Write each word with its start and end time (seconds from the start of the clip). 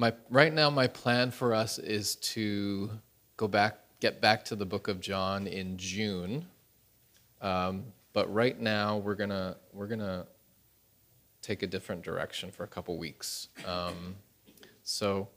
my 0.00 0.14
right 0.30 0.54
now 0.54 0.70
my 0.70 0.86
plan 0.86 1.30
for 1.30 1.54
us 1.54 1.78
is 1.78 2.16
to 2.16 2.90
go 3.36 3.46
back, 3.46 3.80
get 4.00 4.22
back 4.22 4.46
to 4.46 4.56
the 4.56 4.64
book 4.64 4.88
of 4.88 4.98
John 4.98 5.46
in 5.46 5.76
June. 5.76 6.46
Um, 7.42 7.84
but 8.14 8.32
right 8.32 8.58
now 8.58 8.96
we're 8.96 9.14
gonna 9.14 9.58
we're 9.74 9.86
gonna 9.86 10.26
take 11.42 11.62
a 11.62 11.66
different 11.66 12.02
direction 12.02 12.50
for 12.50 12.64
a 12.64 12.66
couple 12.66 12.96
weeks. 12.96 13.48
Um, 13.66 14.16
so 14.82 15.28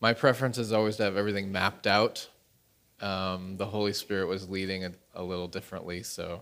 my 0.00 0.12
preference 0.12 0.58
is 0.58 0.70
always 0.70 0.94
to 0.96 1.02
have 1.02 1.16
everything 1.16 1.50
mapped 1.50 1.88
out. 1.88 2.28
Um, 3.00 3.56
the 3.56 3.66
Holy 3.66 3.92
Spirit 3.92 4.28
was 4.28 4.48
leading 4.48 4.82
it 4.82 4.94
a 5.12 5.24
little 5.24 5.48
differently, 5.48 6.04
so 6.04 6.40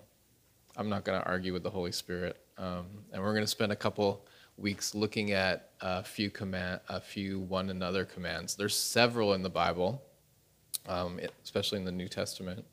I'm 0.76 0.90
not 0.90 1.06
to 1.18 1.26
argue 1.26 1.54
with 1.54 1.62
the 1.62 1.70
Holy 1.70 1.92
Spirit. 1.92 2.36
Um, 2.58 2.84
and 3.12 3.22
we're 3.22 3.32
to 3.44 3.46
spend 3.46 3.72
a 3.72 3.76
couple 3.76 4.26
weeks 4.56 4.94
looking 4.94 5.32
at 5.32 5.70
a 5.80 6.02
few 6.02 6.30
command, 6.30 6.80
a 6.88 7.00
few 7.00 7.40
one 7.40 7.70
another 7.70 8.04
commands. 8.04 8.54
There's 8.54 8.76
several 8.76 9.34
in 9.34 9.42
the 9.42 9.50
Bible, 9.50 10.02
um, 10.88 11.18
especially 11.42 11.78
in 11.78 11.84
the 11.84 11.92
New 11.92 12.08
Testament. 12.08 12.64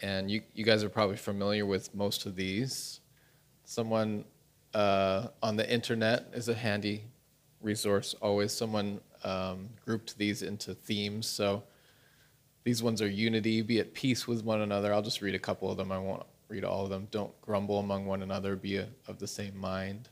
And 0.00 0.30
you, 0.30 0.42
you 0.54 0.64
guys 0.64 0.82
are 0.82 0.88
probably 0.88 1.16
familiar 1.16 1.66
with 1.66 1.94
most 1.94 2.26
of 2.26 2.36
these. 2.36 3.00
Someone 3.64 4.24
uh, 4.72 5.28
on 5.42 5.56
the 5.56 5.70
internet 5.70 6.30
is 6.32 6.48
a 6.48 6.54
handy 6.54 7.04
resource 7.60 8.14
always. 8.20 8.52
Someone 8.52 9.00
um, 9.22 9.68
grouped 9.84 10.18
these 10.18 10.42
into 10.42 10.74
themes. 10.74 11.26
So 11.26 11.62
these 12.64 12.82
ones 12.82 13.00
are 13.02 13.08
unity, 13.08 13.62
be 13.62 13.78
at 13.78 13.94
peace 13.94 14.26
with 14.26 14.44
one 14.44 14.62
another. 14.62 14.92
I'll 14.92 15.02
just 15.02 15.22
read 15.22 15.34
a 15.34 15.38
couple 15.38 15.70
of 15.70 15.76
them. 15.76 15.92
I 15.92 15.98
won't 15.98 16.24
read 16.48 16.64
all 16.64 16.84
of 16.84 16.90
them. 16.90 17.08
Don't 17.10 17.38
grumble 17.40 17.78
among 17.78 18.06
one 18.06 18.22
another, 18.22 18.56
be 18.56 18.76
a, 18.76 18.88
of 19.06 19.18
the 19.18 19.26
same 19.26 19.56
mind. 19.56 20.08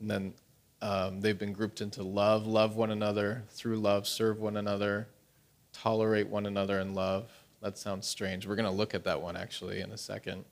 And 0.00 0.10
then 0.10 0.34
um, 0.82 1.20
they've 1.20 1.38
been 1.38 1.52
grouped 1.52 1.80
into 1.80 2.02
love, 2.02 2.46
love 2.46 2.76
one 2.76 2.90
another, 2.90 3.44
through 3.48 3.78
love, 3.78 4.06
serve 4.06 4.40
one 4.40 4.56
another, 4.56 5.08
tolerate 5.72 6.28
one 6.28 6.46
another 6.46 6.80
in 6.80 6.94
love. 6.94 7.30
That 7.62 7.78
sounds 7.78 8.06
strange. 8.06 8.46
We're 8.46 8.56
going 8.56 8.70
to 8.70 8.76
look 8.76 8.94
at 8.94 9.04
that 9.04 9.20
one 9.20 9.36
actually 9.36 9.80
in 9.80 9.90
a 9.90 9.98
second. 9.98 10.44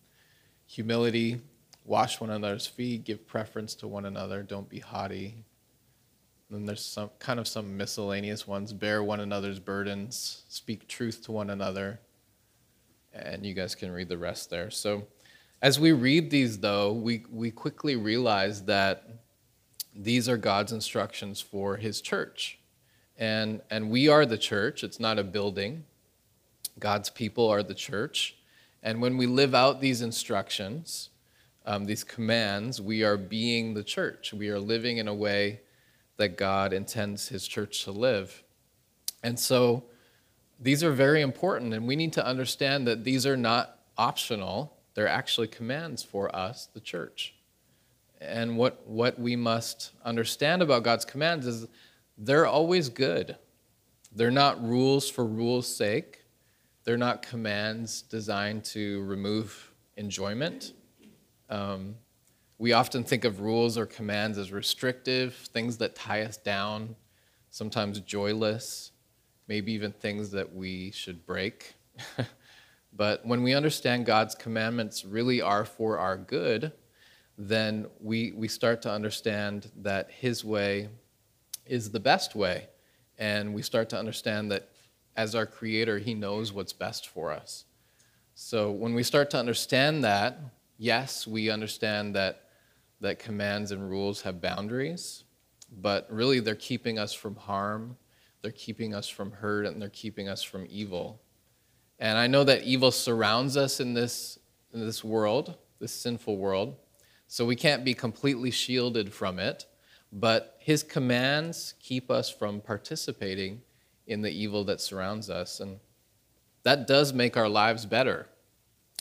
Humility, 0.67 1.41
wash 1.85 2.21
one 2.21 2.31
another's 2.31 2.67
feet, 2.67 3.05
give 3.05 3.27
preference 3.27 3.75
to 3.77 3.87
one 3.87 4.07
another, 4.07 4.43
don't 4.43 4.69
be 4.69 4.81
haughty. 4.81 5.45
And 6.49 6.59
then 6.59 6.67
there's 6.67 6.85
some 6.85 7.11
kind 7.19 7.39
of 7.39 7.47
some 7.47 7.77
miscellaneous 7.77 8.47
ones 8.47 8.73
bear 8.73 9.03
one 9.03 9.21
another's 9.21 9.61
burdens, 9.61 10.45
speak 10.49 10.89
truth 10.89 11.23
to 11.25 11.33
one 11.33 11.51
another. 11.51 12.01
And 13.13 13.45
you 13.45 13.55
guys 13.55 13.75
can 13.75 13.93
read 13.93 14.09
the 14.09 14.19
rest 14.19 14.51
there. 14.51 14.71
So 14.71 15.07
as 15.63 15.79
we 15.79 15.93
read 15.93 16.31
these, 16.31 16.59
though, 16.59 16.93
we, 16.93 17.25
we 17.31 17.51
quickly 17.51 17.97
realize 17.97 18.65
that 18.65 19.24
these 19.95 20.29
are 20.29 20.37
God's 20.37 20.73
instructions 20.73 21.41
for 21.41 21.77
his 21.77 22.01
church. 22.01 22.59
And, 23.17 23.61
and 23.71 23.91
we 23.91 24.09
are 24.09 24.27
the 24.27 24.39
church, 24.39 24.83
it's 24.83 24.99
not 24.99 25.19
a 25.19 25.25
building. 25.25 25.85
God's 26.79 27.11
people 27.11 27.49
are 27.49 27.63
the 27.63 27.75
church. 27.75 28.37
And 28.83 29.01
when 29.01 29.17
we 29.17 29.27
live 29.27 29.55
out 29.55 29.81
these 29.81 30.03
instructions, 30.03 31.11
um, 31.65 31.85
these 31.85 32.05
commands, 32.05 32.81
we 32.81 33.05
are 33.05 33.17
being 33.17 33.75
the 33.75 33.85
church. 33.85 34.33
We 34.33 34.49
are 34.49 34.59
living 34.59 34.99
in 34.99 35.09
a 35.09 35.15
way 35.15 35.61
that 36.17 36.37
God 36.37 36.73
intends 36.73 37.29
his 37.29 37.47
church 37.47 37.85
to 37.85 37.93
live. 37.93 38.43
And 39.23 39.39
so 39.39 39.85
these 40.61 40.85
are 40.85 40.93
very 40.93 41.23
important, 41.23 41.73
and 41.73 41.87
we 41.87 41.97
need 41.97 42.13
to 42.15 42.27
understand 42.27 42.87
that 42.87 43.05
these 43.05 43.27
are 43.27 43.37
not 43.37 43.79
optional, 43.97 44.77
they're 44.95 45.09
actually 45.09 45.49
commands 45.49 46.03
for 46.03 46.35
us, 46.35 46.69
the 46.75 46.81
church. 46.81 47.35
And 48.27 48.57
what, 48.57 48.87
what 48.87 49.19
we 49.19 49.37
must 49.37 49.93
understand 50.05 50.63
about 50.63 50.83
God's 50.83 51.05
commands 51.05 51.47
is 51.47 51.67
they're 52.17 52.47
always 52.47 52.89
good. 52.89 53.37
They're 54.15 54.31
not 54.31 54.63
rules 54.63 55.11
for 55.11 55.25
rules' 55.25 55.75
sake. 55.75 56.25
They're 56.85 56.97
not 56.97 57.23
commands 57.23 58.03
designed 58.03 58.65
to 58.67 59.03
remove 59.05 59.73
enjoyment. 59.97 60.73
Um, 61.49 61.97
we 62.59 62.73
often 62.73 63.03
think 63.05 63.25
of 63.25 63.41
rules 63.41 63.77
or 63.77 63.87
commands 63.87 64.39
as 64.39 64.53
restrictive, 64.53 65.35
things 65.35 65.77
that 65.79 65.95
tie 65.95 66.23
us 66.23 66.37
down, 66.37 66.95
sometimes 67.51 68.01
joyless, 68.01 68.93
maybe 69.49 69.73
even 69.73 69.93
things 69.93 70.31
that 70.31 70.55
we 70.55 70.91
should 70.93 71.27
break. 71.27 71.75
but 72.93 73.25
when 73.27 73.43
we 73.43 73.55
understand 73.55 74.07
God's 74.07 74.35
commandments 74.35 75.05
really 75.05 75.41
are 75.41 75.65
for 75.65 75.99
our 75.99 76.17
good, 76.17 76.73
then 77.37 77.87
we, 78.01 78.33
we 78.33 78.49
start 78.49 78.83
to 78.83 78.91
understand 78.91 79.71
that 79.77 80.11
His 80.11 80.45
way 80.45 80.89
is 81.67 81.91
the 81.91 82.01
best 82.01 82.35
way. 82.35 82.69
And 83.19 83.55
we 83.55 83.63
start 83.63 83.89
to 83.91 83.99
understand 83.99 84.51
that 84.51 84.69
as 85.17 85.35
our 85.35 85.47
Creator, 85.47 85.99
He 85.99 86.15
knows 86.15 86.53
what's 86.53 86.73
best 86.73 87.09
for 87.09 87.33
us. 87.33 87.65
So 88.35 88.71
when 88.71 88.95
we 88.95 89.03
start 89.03 89.31
to 89.31 89.39
understand 89.39 90.05
that, 90.05 90.39
yes, 90.77 91.27
we 91.27 91.51
understand 91.51 92.15
that, 92.17 92.49
that 93.01 93.19
commands 93.19 93.71
and 93.71 93.89
rules 93.89 94.23
have 94.23 94.41
boundaries, 94.41 95.25
but 95.81 96.07
really 96.11 96.41
they're 96.41 96.55
keeping 96.55 96.99
us 96.99 97.13
from 97.13 97.37
harm, 97.37 97.97
they're 98.43 98.51
keeping 98.51 98.95
us 98.95 99.09
from 99.09 99.31
hurt, 99.31 99.67
and 99.67 99.81
they're 99.81 99.89
keeping 99.89 100.29
us 100.29 100.43
from 100.43 100.67
evil. 100.69 101.21
And 101.99 102.19
I 102.19 102.27
know 102.27 102.45
that 102.45 102.65
evil 102.65 102.91
surrounds 102.91 103.57
us 103.57 103.81
in 103.81 103.95
this, 103.95 104.39
in 104.73 104.81
this 104.85 105.05
world, 105.05 105.57
this 105.79 105.93
sinful 105.93 106.37
world. 106.37 106.77
So 107.35 107.45
we 107.45 107.57
can't 107.57 107.85
be 107.85 107.95
completely 107.95 108.53
shielded 108.53 109.13
from 109.13 109.41
it, 109.41 109.67
but 110.13 110.57
his 110.61 110.85
commands 110.85 111.75
keep 111.81 112.09
us 112.09 112.31
from 112.31 112.61
participating 112.61 113.63
in 114.07 114.23
the 114.23 114.31
evil 114.31 114.63
that 114.67 114.81
surrounds 114.81 115.29
us. 115.29 115.59
And 115.59 115.81
that 116.63 116.87
does 116.87 117.13
make 117.13 117.37
our 117.37 117.49
lives 117.49 117.87
better. 117.87 118.29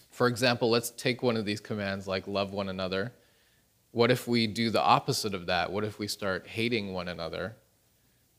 For 0.09 0.25
example, 0.25 0.71
let's 0.71 0.89
take 0.89 1.21
one 1.21 1.37
of 1.37 1.45
these 1.45 1.59
commands 1.59 2.07
like 2.07 2.27
love 2.27 2.53
one 2.53 2.69
another. 2.69 3.13
What 3.91 4.09
if 4.09 4.27
we 4.27 4.47
do 4.47 4.71
the 4.71 4.81
opposite 4.81 5.35
of 5.35 5.45
that? 5.45 5.71
What 5.71 5.83
if 5.83 5.99
we 5.99 6.07
start 6.07 6.47
hating 6.47 6.91
one 6.91 7.09
another? 7.09 7.57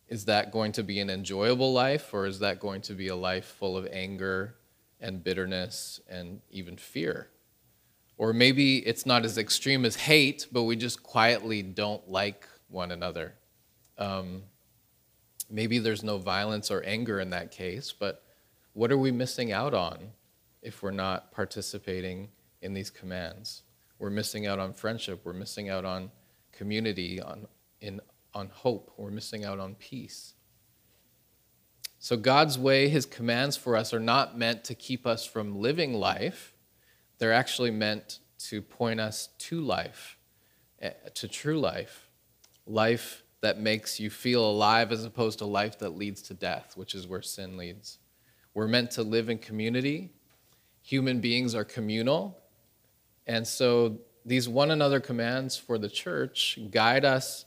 Is 0.09 0.25
that 0.25 0.51
going 0.51 0.73
to 0.73 0.83
be 0.83 0.99
an 0.99 1.09
enjoyable 1.09 1.73
life, 1.73 2.13
or 2.13 2.27
is 2.27 2.41
that 2.41 2.59
going 2.59 2.81
to 2.81 2.95
be 2.95 3.07
a 3.07 3.15
life 3.15 3.45
full 3.45 3.77
of 3.77 3.87
anger 3.93 4.57
and 5.01 5.23
bitterness 5.23 6.01
and 6.09 6.41
even 6.51 6.79
fear? 6.79 7.29
Or 8.25 8.33
maybe 8.33 8.79
it's 8.79 9.05
not 9.05 9.27
as 9.27 9.37
extreme 9.37 9.85
as 9.85 9.97
hate, 9.97 10.47
but 10.51 10.63
we 10.63 10.77
just 10.77 11.03
quietly 11.03 11.63
don't 11.63 12.09
like 12.09 12.49
one 12.69 12.91
another. 12.91 13.35
Um, 13.99 14.45
maybe 15.51 15.79
there's 15.79 16.03
no 16.03 16.17
violence 16.17 16.71
or 16.71 16.83
anger 16.85 17.21
in 17.21 17.29
that 17.31 17.51
case, 17.51 17.93
but 17.93 18.23
what 18.73 18.91
are 18.91 18.97
we 18.97 19.13
missing 19.13 19.53
out 19.53 19.75
on 19.75 20.13
if 20.63 20.83
we're 20.83 20.91
not 20.91 21.33
participating 21.33 22.31
in 22.63 22.73
these 22.73 22.89
commands? 22.89 23.63
We're 23.99 24.09
missing 24.09 24.47
out 24.47 24.59
on 24.59 24.73
friendship, 24.73 25.21
we're 25.23 25.35
missing 25.35 25.69
out 25.69 25.85
on 25.85 26.11
community, 26.51 27.21
on, 27.21 27.47
in, 27.83 28.01
on 28.33 28.49
hope, 28.49 28.91
we're 28.97 29.11
missing 29.11 29.45
out 29.45 29.59
on 29.59 29.75
peace. 29.75 30.33
So, 31.99 32.17
God's 32.17 32.59
way, 32.59 32.89
His 32.89 33.05
commands 33.05 33.59
for 33.59 33.77
us, 33.77 33.93
are 33.93 34.01
not 34.01 34.39
meant 34.39 34.65
to 34.65 34.75
keep 34.75 35.07
us 35.07 35.27
from 35.27 35.61
living 35.61 35.93
life 35.93 36.54
they're 37.19 37.33
actually 37.33 37.71
meant 37.71 38.21
to 38.39 38.61
point 38.61 39.01
us 39.01 39.29
to 39.39 39.61
life, 39.61 40.19
eh, 40.81 40.91
to 41.15 41.29
true 41.29 41.59
life, 41.59 42.09
life 42.67 43.23
that 43.41 43.59
makes 43.59 44.01
you 44.01 44.11
feel 44.11 44.49
alive 44.49 44.91
as 44.91 45.05
opposed 45.05 45.39
to 45.39 45.45
life 45.45 45.79
that 45.79 45.91
leads 45.91 46.23
to 46.23 46.35
death, 46.35 46.77
which 46.77 46.95
is 46.95 47.07
where 47.07 47.23
sin 47.23 47.57
leads. 47.57 47.99
We're 48.55 48.69
meant 48.69 48.91
to 48.93 49.03
live 49.03 49.29
in 49.29 49.39
community. 49.39 50.13
Human 50.83 51.21
beings 51.21 51.55
are 51.55 51.65
communal. 51.65 52.39
And 53.27 53.47
so 53.47 53.99
these 54.25 54.49
one 54.49 54.71
another 54.71 55.01
commands 55.01 55.57
for 55.57 55.77
the 55.79 55.89
church 55.89 56.59
guide 56.71 57.05
us 57.05 57.45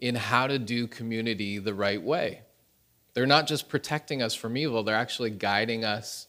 in 0.00 0.14
how 0.14 0.46
to 0.46 0.58
do 0.58 0.86
community 0.86 1.58
the 1.58 1.74
right 1.74 2.02
way. 2.02 2.42
They're 3.14 3.26
not 3.26 3.46
just 3.46 3.68
protecting 3.68 4.22
us 4.22 4.34
from 4.34 4.56
evil, 4.56 4.82
they're 4.82 4.94
actually 4.94 5.30
guiding 5.30 5.84
us 5.84 6.26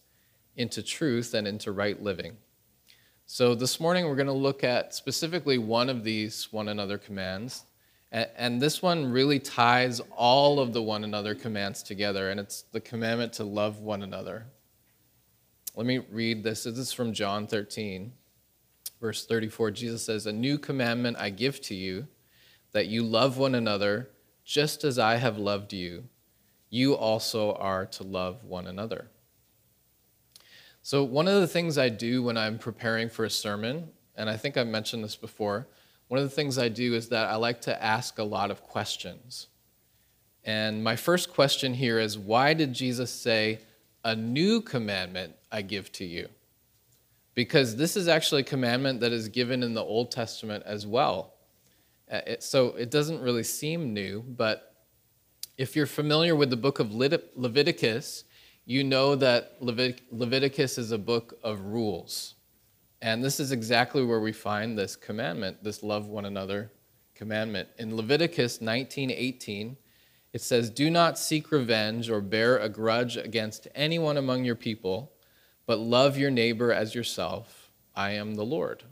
into 0.56 0.82
truth 0.82 1.34
and 1.34 1.48
into 1.48 1.72
right 1.72 2.02
living. 2.02 2.38
So 3.30 3.56
this 3.56 3.82
morning 3.82 4.08
we're 4.08 4.16
going 4.16 4.28
to 4.28 4.32
look 4.32 4.64
at 4.64 4.96
specifically 4.96 5.58
one 5.58 5.90
of 5.90 6.06
these 6.06 6.48
one 6.54 6.70
another 6.70 6.98
commands. 6.98 7.66
And 8.10 8.62
this 8.62 8.82
one 8.82 9.12
really 9.12 9.38
ties 9.38 10.00
all 10.16 10.62
of 10.62 10.72
the 10.72 10.82
one 10.82 11.04
another 11.04 11.36
commands 11.36 11.84
together, 11.84 12.30
and 12.30 12.40
it's 12.40 12.62
the 12.72 12.80
commandment 12.80 13.34
to 13.34 13.44
love 13.44 13.80
one 13.80 14.02
another. 14.02 14.46
Let 15.76 15.86
me 15.86 15.98
read 16.10 16.42
this. 16.42 16.64
This 16.64 16.78
is 16.78 16.94
from 16.94 17.12
John 17.12 17.48
13, 17.48 18.14
verse 19.02 19.26
34. 19.26 19.72
Jesus 19.72 20.06
says, 20.06 20.26
A 20.26 20.32
new 20.32 20.58
commandment 20.58 21.18
I 21.20 21.30
give 21.30 21.60
to 21.64 21.76
you, 21.76 22.08
that 22.72 22.88
you 22.88 23.04
love 23.04 23.38
one 23.38 23.56
another 23.56 24.10
just 24.46 24.86
as 24.86 24.98
I 24.98 25.18
have 25.18 25.38
loved 25.38 25.74
you. 25.74 26.06
You 26.70 26.96
also 26.96 27.56
are 27.56 27.86
to 27.88 28.04
love 28.04 28.46
one 28.46 28.68
another. 28.68 29.10
So, 30.88 31.04
one 31.04 31.28
of 31.28 31.42
the 31.42 31.48
things 31.50 31.78
I 31.78 31.90
do 31.90 32.24
when 32.24 32.38
I'm 32.38 32.58
preparing 32.58 33.10
for 33.10 33.26
a 33.26 33.30
sermon, 33.30 33.90
and 34.16 34.30
I 34.30 34.38
think 34.38 34.56
I've 34.56 34.68
mentioned 34.68 35.04
this 35.04 35.18
before, 35.18 35.68
one 36.08 36.18
of 36.18 36.24
the 36.24 36.34
things 36.34 36.58
I 36.58 36.70
do 36.70 36.94
is 36.94 37.10
that 37.10 37.28
I 37.28 37.36
like 37.36 37.60
to 37.64 37.84
ask 37.84 38.20
a 38.20 38.24
lot 38.24 38.52
of 38.52 38.64
questions. 38.64 39.48
And 40.46 40.82
my 40.82 40.96
first 40.96 41.34
question 41.34 41.74
here 41.74 42.00
is 42.00 42.18
why 42.18 42.54
did 42.54 42.72
Jesus 42.72 43.12
say, 43.12 43.60
A 44.06 44.16
new 44.16 44.62
commandment 44.62 45.34
I 45.52 45.62
give 45.62 45.92
to 45.92 46.06
you? 46.06 46.30
Because 47.34 47.76
this 47.76 47.98
is 47.98 48.08
actually 48.08 48.44
a 48.44 48.46
commandment 48.46 49.02
that 49.02 49.12
is 49.12 49.28
given 49.28 49.64
in 49.64 49.74
the 49.74 49.84
Old 49.84 50.10
Testament 50.10 50.64
as 50.66 50.88
well. 50.88 51.34
Uh, 52.10 52.22
so 52.40 52.68
it 52.78 52.92
doesn't 52.92 53.20
really 53.20 53.44
seem 53.44 53.94
new, 53.94 54.24
but 54.26 54.74
if 55.58 55.76
you're 55.76 55.86
familiar 55.86 56.34
with 56.34 56.50
the 56.50 56.56
book 56.56 56.80
of 56.80 56.94
Leviticus, 56.94 58.24
you 58.70 58.84
know 58.84 59.16
that 59.16 59.62
Levit- 59.62 60.02
Leviticus 60.12 60.78
is 60.78 60.92
a 60.92 60.98
book 60.98 61.40
of 61.42 61.62
rules. 61.62 62.36
And 63.02 63.24
this 63.24 63.40
is 63.40 63.54
exactly 63.54 64.04
where 64.04 64.20
we 64.20 64.34
find 64.34 64.78
this 64.78 64.98
commandment, 64.98 65.64
this 65.64 65.84
love 65.84 66.08
one 66.08 66.26
another 66.26 66.74
commandment. 67.16 67.70
In 67.78 67.96
Leviticus 67.96 68.60
19:18, 68.60 69.78
it 70.34 70.42
says, 70.42 70.70
"Do 70.70 70.90
not 70.90 71.18
seek 71.18 71.50
revenge 71.50 72.10
or 72.10 72.20
bear 72.20 72.58
a 72.58 72.68
grudge 72.68 73.16
against 73.16 73.70
anyone 73.74 74.18
among 74.18 74.44
your 74.44 74.56
people, 74.56 75.14
but 75.66 75.80
love 75.80 76.18
your 76.18 76.30
neighbor 76.30 76.74
as 76.74 76.94
yourself. 76.94 77.72
I 77.96 78.12
am 78.12 78.36
the 78.36 78.46
Lord." 78.46 78.84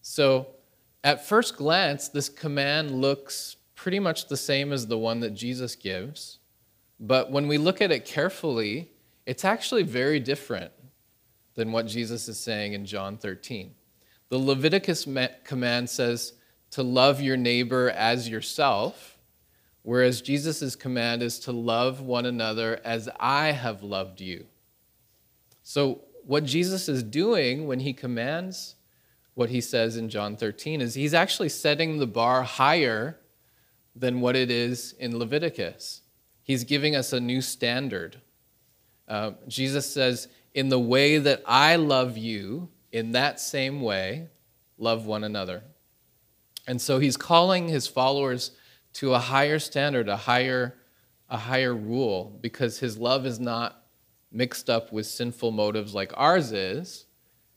So, 0.00 0.54
at 1.04 1.22
first 1.22 1.58
glance, 1.58 2.08
this 2.08 2.30
command 2.30 2.98
looks 2.98 3.56
pretty 3.74 3.98
much 3.98 4.28
the 4.28 4.38
same 4.38 4.72
as 4.72 4.86
the 4.86 4.98
one 4.98 5.20
that 5.20 5.34
Jesus 5.34 5.76
gives. 5.76 6.37
But 7.00 7.30
when 7.30 7.48
we 7.48 7.58
look 7.58 7.80
at 7.80 7.92
it 7.92 8.04
carefully, 8.04 8.90
it's 9.26 9.44
actually 9.44 9.82
very 9.82 10.20
different 10.20 10.72
than 11.54 11.72
what 11.72 11.86
Jesus 11.86 12.28
is 12.28 12.38
saying 12.38 12.72
in 12.72 12.86
John 12.86 13.16
13. 13.16 13.74
The 14.30 14.38
Leviticus 14.38 15.06
command 15.44 15.90
says 15.90 16.34
to 16.70 16.82
love 16.82 17.20
your 17.20 17.36
neighbor 17.36 17.90
as 17.90 18.28
yourself, 18.28 19.18
whereas 19.82 20.20
Jesus' 20.20 20.76
command 20.76 21.22
is 21.22 21.38
to 21.40 21.52
love 21.52 22.00
one 22.00 22.26
another 22.26 22.80
as 22.84 23.08
I 23.18 23.52
have 23.52 23.82
loved 23.82 24.20
you. 24.20 24.46
So, 25.62 26.02
what 26.24 26.44
Jesus 26.44 26.88
is 26.88 27.02
doing 27.02 27.66
when 27.66 27.80
he 27.80 27.94
commands 27.94 28.74
what 29.34 29.48
he 29.48 29.60
says 29.60 29.96
in 29.96 30.10
John 30.10 30.36
13 30.36 30.80
is 30.80 30.94
he's 30.94 31.14
actually 31.14 31.48
setting 31.48 31.98
the 31.98 32.06
bar 32.06 32.42
higher 32.42 33.18
than 33.96 34.20
what 34.20 34.36
it 34.36 34.50
is 34.50 34.94
in 34.98 35.18
Leviticus. 35.18 36.02
He's 36.48 36.64
giving 36.64 36.96
us 36.96 37.12
a 37.12 37.20
new 37.20 37.42
standard. 37.42 38.22
Uh, 39.06 39.32
Jesus 39.48 39.92
says, 39.92 40.28
In 40.54 40.70
the 40.70 40.78
way 40.78 41.18
that 41.18 41.42
I 41.46 41.76
love 41.76 42.16
you, 42.16 42.70
in 42.90 43.12
that 43.12 43.38
same 43.38 43.82
way, 43.82 44.28
love 44.78 45.04
one 45.04 45.24
another. 45.24 45.62
And 46.66 46.80
so 46.80 47.00
he's 47.00 47.18
calling 47.18 47.68
his 47.68 47.86
followers 47.86 48.52
to 48.94 49.12
a 49.12 49.18
higher 49.18 49.58
standard, 49.58 50.08
a 50.08 50.16
higher, 50.16 50.78
a 51.28 51.36
higher 51.36 51.74
rule, 51.74 52.38
because 52.40 52.78
his 52.78 52.96
love 52.96 53.26
is 53.26 53.38
not 53.38 53.82
mixed 54.32 54.70
up 54.70 54.90
with 54.90 55.04
sinful 55.06 55.50
motives 55.50 55.94
like 55.94 56.14
ours 56.16 56.52
is. 56.52 57.04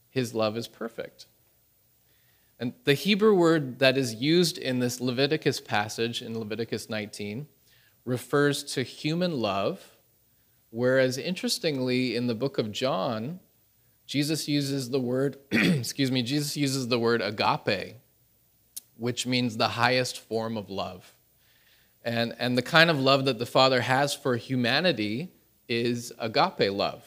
His 0.10 0.34
love 0.34 0.58
is 0.58 0.68
perfect. 0.68 1.28
And 2.60 2.74
the 2.84 2.94
Hebrew 2.94 3.36
word 3.36 3.80
that 3.80 3.98
is 3.98 4.16
used 4.16 4.58
in 4.58 4.80
this 4.80 5.00
Leviticus 5.00 5.62
passage 5.62 6.22
in 6.22 6.38
Leviticus 6.38 6.90
19 6.90 7.48
refers 8.06 8.64
to 8.64 8.84
human 8.84 9.40
love, 9.40 9.98
whereas 10.70 11.18
interestingly, 11.18 12.16
in 12.16 12.28
the 12.28 12.36
book 12.36 12.58
of 12.58 12.72
John, 12.72 13.40
Jesus 14.06 14.48
uses 14.48 14.90
the 14.90 15.00
word, 15.00 15.38
excuse 15.52 16.12
me, 16.12 16.24
Jesus 16.24 16.58
uses 16.58 16.88
the 16.88 17.00
word 17.00 17.22
agape, 17.22 17.96
which 18.98 19.26
means 19.26 19.58
the 19.58 19.70
highest 19.70 20.20
form 20.20 20.58
of 20.58 20.70
love. 20.70 21.16
And, 22.04 22.34
and 22.40 22.58
the 22.58 22.64
kind 22.64 22.90
of 22.90 23.00
love 23.00 23.26
that 23.26 23.40
the 23.40 23.46
Father 23.46 23.82
has 23.82 24.14
for 24.14 24.36
humanity 24.36 25.32
is 25.68 26.12
agape 26.20 26.72
love. 26.72 27.06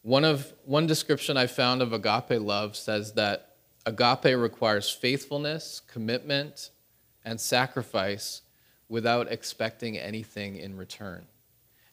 One, 0.00 0.24
of, 0.24 0.52
one 0.64 0.86
description 0.86 1.36
I 1.36 1.46
found 1.46 1.82
of 1.82 1.92
agape 1.92 2.40
love 2.40 2.74
says 2.74 3.12
that 3.12 3.56
agape 3.86 4.36
requires 4.36 4.90
faithfulness, 4.90 5.80
commitment, 5.86 6.70
and 7.24 7.40
sacrifice 7.40 8.41
without 8.92 9.32
expecting 9.32 9.96
anything 9.96 10.56
in 10.56 10.76
return. 10.76 11.24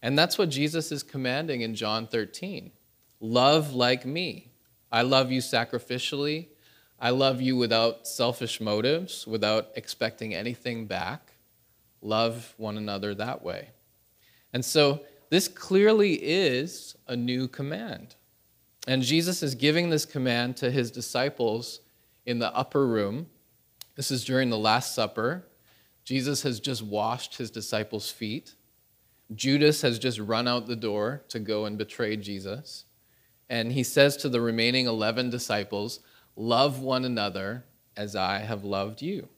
And 0.01 0.19
that's 0.19 0.38
what 0.38 0.50
Jesus 0.50 0.92
is 0.92 1.01
commanding 1.01 1.62
in 1.62 1.74
John 1.74 2.06
13 2.06 2.72
love 3.22 3.74
like 3.74 4.06
me. 4.06 4.51
I 4.92 5.04
love 5.04 5.31
you 5.31 5.40
sacrificially. 5.40 6.48
I 7.00 7.12
love 7.12 7.42
you 7.42 7.56
without 7.56 8.06
selfish 8.06 8.60
motives, 8.60 9.25
without 9.25 9.69
expecting 9.75 10.34
anything 10.34 10.88
back. 10.88 11.36
Love 12.01 12.54
one 12.57 12.78
another 12.78 13.16
that 13.16 13.44
way. 13.44 13.69
And 14.51 14.66
so, 14.66 15.01
this 15.30 15.48
clearly 15.48 16.16
is 16.16 16.98
a 17.07 17.16
new 17.16 17.48
command. 17.48 18.16
And 18.88 19.04
Jesus 19.04 19.42
is 19.42 19.56
giving 19.56 19.90
this 19.90 20.06
command 20.06 20.57
to 20.57 20.69
his 20.69 20.92
disciples 20.92 21.80
in 22.25 22.40
the 22.40 22.54
upper 22.54 22.86
room. 22.86 23.28
This 23.96 24.12
is 24.12 24.25
during 24.25 24.50
the 24.50 24.57
Last 24.57 24.94
Supper. 24.94 25.46
Jesus 26.10 26.42
has 26.42 26.60
just 26.60 26.82
washed 26.82 27.38
his 27.38 27.52
disciples' 27.52 28.10
feet. 28.10 28.56
Judas 29.36 29.84
has 29.84 30.00
just 30.00 30.18
run 30.18 30.48
out 30.48 30.66
the 30.66 30.76
door 30.76 31.22
to 31.30 31.38
go 31.38 31.66
and 31.66 31.78
betray 31.78 32.18
Jesus. 32.18 32.86
And 33.48 33.72
he 33.72 33.84
says 33.84 34.18
to 34.18 34.30
the 34.30 34.42
remaining 34.42 34.88
11 34.88 35.30
disciples, 35.30 36.00
Love 36.36 36.80
one 36.80 37.06
another 37.06 37.64
as 37.96 38.16
I 38.16 38.40
have 38.40 38.64
loved 38.64 39.04
you. 39.04 39.30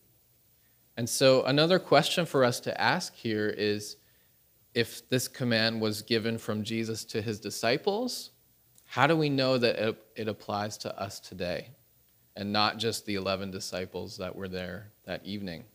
And 0.96 1.10
so, 1.10 1.44
another 1.44 1.78
question 1.78 2.26
for 2.26 2.46
us 2.46 2.62
to 2.62 2.82
ask 2.82 3.14
here 3.16 3.50
is 3.50 3.98
if 4.74 5.10
this 5.10 5.28
command 5.28 5.82
was 5.82 6.02
given 6.02 6.38
from 6.38 6.64
Jesus 6.64 7.04
to 7.04 7.22
his 7.22 7.42
disciples, 7.42 8.32
how 8.86 9.08
do 9.08 9.18
we 9.18 9.28
know 9.28 9.58
that 9.58 9.98
it, 10.16 10.30
applies 10.30 10.78
to 10.78 10.98
us 10.98 11.20
today 11.20 11.72
and 12.38 12.54
not 12.54 12.78
just 12.78 13.06
the 13.06 13.16
11 13.16 13.52
disciples 13.52 14.16
that 14.20 14.34
were 14.34 14.48
there 14.48 14.94
that 15.04 15.26
evening? 15.26 15.66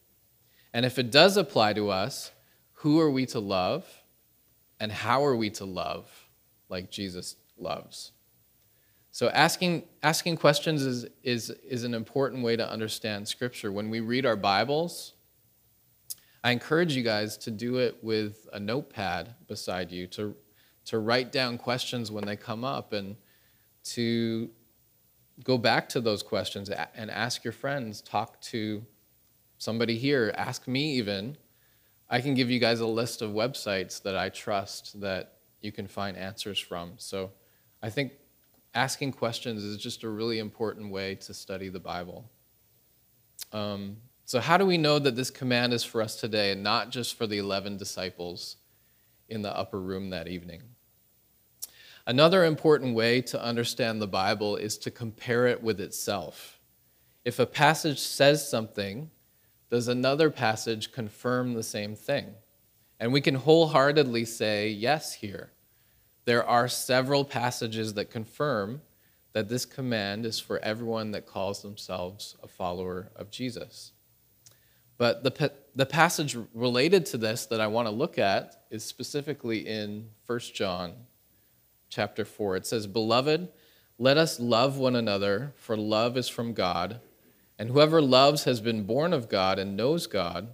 And 0.76 0.84
if 0.84 0.98
it 0.98 1.10
does 1.10 1.38
apply 1.38 1.72
to 1.72 1.88
us, 1.88 2.32
who 2.74 3.00
are 3.00 3.10
we 3.10 3.24
to 3.26 3.40
love 3.40 3.86
and 4.78 4.92
how 4.92 5.24
are 5.24 5.34
we 5.34 5.48
to 5.52 5.64
love 5.64 6.06
like 6.68 6.90
Jesus 6.90 7.36
loves? 7.56 8.12
So 9.10 9.30
asking, 9.30 9.84
asking 10.02 10.36
questions 10.36 10.82
is, 10.82 11.06
is, 11.22 11.48
is 11.66 11.84
an 11.84 11.94
important 11.94 12.44
way 12.44 12.56
to 12.56 12.70
understand 12.70 13.26
Scripture. 13.26 13.72
When 13.72 13.88
we 13.88 14.00
read 14.00 14.26
our 14.26 14.36
Bibles, 14.36 15.14
I 16.44 16.50
encourage 16.50 16.94
you 16.94 17.02
guys 17.02 17.38
to 17.38 17.50
do 17.50 17.78
it 17.78 17.96
with 18.04 18.46
a 18.52 18.60
notepad 18.60 19.34
beside 19.48 19.90
you, 19.90 20.06
to, 20.08 20.36
to 20.84 20.98
write 20.98 21.32
down 21.32 21.56
questions 21.56 22.12
when 22.12 22.26
they 22.26 22.36
come 22.36 22.64
up, 22.64 22.92
and 22.92 23.16
to 23.84 24.50
go 25.42 25.56
back 25.56 25.88
to 25.88 26.02
those 26.02 26.22
questions 26.22 26.68
and 26.68 27.10
ask 27.10 27.44
your 27.44 27.52
friends, 27.54 28.02
talk 28.02 28.38
to 28.42 28.84
somebody 29.58 29.96
here, 29.98 30.34
ask 30.36 30.66
me 30.66 30.92
even. 30.96 31.36
I 32.08 32.20
can 32.20 32.34
give 32.34 32.50
you 32.50 32.58
guys 32.58 32.80
a 32.80 32.86
list 32.86 33.22
of 33.22 33.30
websites 33.32 34.02
that 34.02 34.16
I 34.16 34.28
trust 34.28 35.00
that 35.00 35.38
you 35.60 35.72
can 35.72 35.86
find 35.86 36.16
answers 36.16 36.58
from. 36.58 36.92
So 36.98 37.32
I 37.82 37.90
think 37.90 38.12
asking 38.74 39.12
questions 39.12 39.64
is 39.64 39.78
just 39.78 40.04
a 40.04 40.08
really 40.08 40.38
important 40.38 40.90
way 40.90 41.14
to 41.16 41.34
study 41.34 41.68
the 41.68 41.80
Bible. 41.80 42.30
Um, 43.52 43.96
so, 44.24 44.40
how 44.40 44.58
do 44.58 44.66
we 44.66 44.76
know 44.76 44.98
that 44.98 45.16
this 45.16 45.30
command 45.30 45.72
is 45.72 45.84
for 45.84 46.02
us 46.02 46.16
today 46.16 46.50
and 46.50 46.62
not 46.62 46.90
just 46.90 47.16
for 47.16 47.26
the 47.26 47.38
11 47.38 47.76
disciples 47.76 48.56
in 49.28 49.42
the 49.42 49.56
upper 49.56 49.80
room 49.80 50.10
that 50.10 50.28
evening? 50.28 50.62
Another 52.08 52.44
important 52.44 52.94
way 52.94 53.20
to 53.22 53.42
understand 53.42 54.00
the 54.00 54.06
Bible 54.06 54.56
is 54.56 54.78
to 54.78 54.90
compare 54.90 55.46
it 55.46 55.62
with 55.62 55.80
itself. 55.80 56.60
If 57.24 57.38
a 57.38 57.46
passage 57.46 57.98
says 57.98 58.48
something, 58.48 59.10
does 59.70 59.88
another 59.88 60.30
passage 60.30 60.92
confirm 60.92 61.54
the 61.54 61.62
same 61.62 61.94
thing? 61.94 62.34
And 62.98 63.12
we 63.12 63.20
can 63.20 63.34
wholeheartedly 63.34 64.24
say 64.24 64.70
yes 64.70 65.14
here. 65.14 65.50
There 66.24 66.44
are 66.44 66.68
several 66.68 67.24
passages 67.24 67.94
that 67.94 68.10
confirm 68.10 68.82
that 69.32 69.48
this 69.48 69.64
command 69.64 70.24
is 70.24 70.40
for 70.40 70.58
everyone 70.60 71.10
that 71.10 71.26
calls 71.26 71.62
themselves 71.62 72.36
a 72.42 72.48
follower 72.48 73.10
of 73.14 73.30
Jesus. 73.30 73.92
But 74.98 75.22
the, 75.24 75.52
the 75.74 75.86
passage 75.86 76.36
related 76.54 77.04
to 77.06 77.18
this 77.18 77.46
that 77.46 77.60
I 77.60 77.66
want 77.66 77.86
to 77.86 77.94
look 77.94 78.18
at 78.18 78.64
is 78.70 78.82
specifically 78.82 79.66
in 79.66 80.08
1 80.26 80.38
John 80.54 80.94
chapter 81.90 82.24
4. 82.24 82.56
It 82.56 82.66
says, 82.66 82.86
Beloved, 82.86 83.48
let 83.98 84.16
us 84.16 84.40
love 84.40 84.78
one 84.78 84.96
another, 84.96 85.52
for 85.56 85.76
love 85.76 86.16
is 86.16 86.28
from 86.28 86.54
God. 86.54 87.00
And 87.58 87.70
whoever 87.70 88.02
loves 88.02 88.44
has 88.44 88.60
been 88.60 88.84
born 88.84 89.12
of 89.12 89.28
God 89.28 89.58
and 89.58 89.76
knows 89.76 90.06
God. 90.06 90.48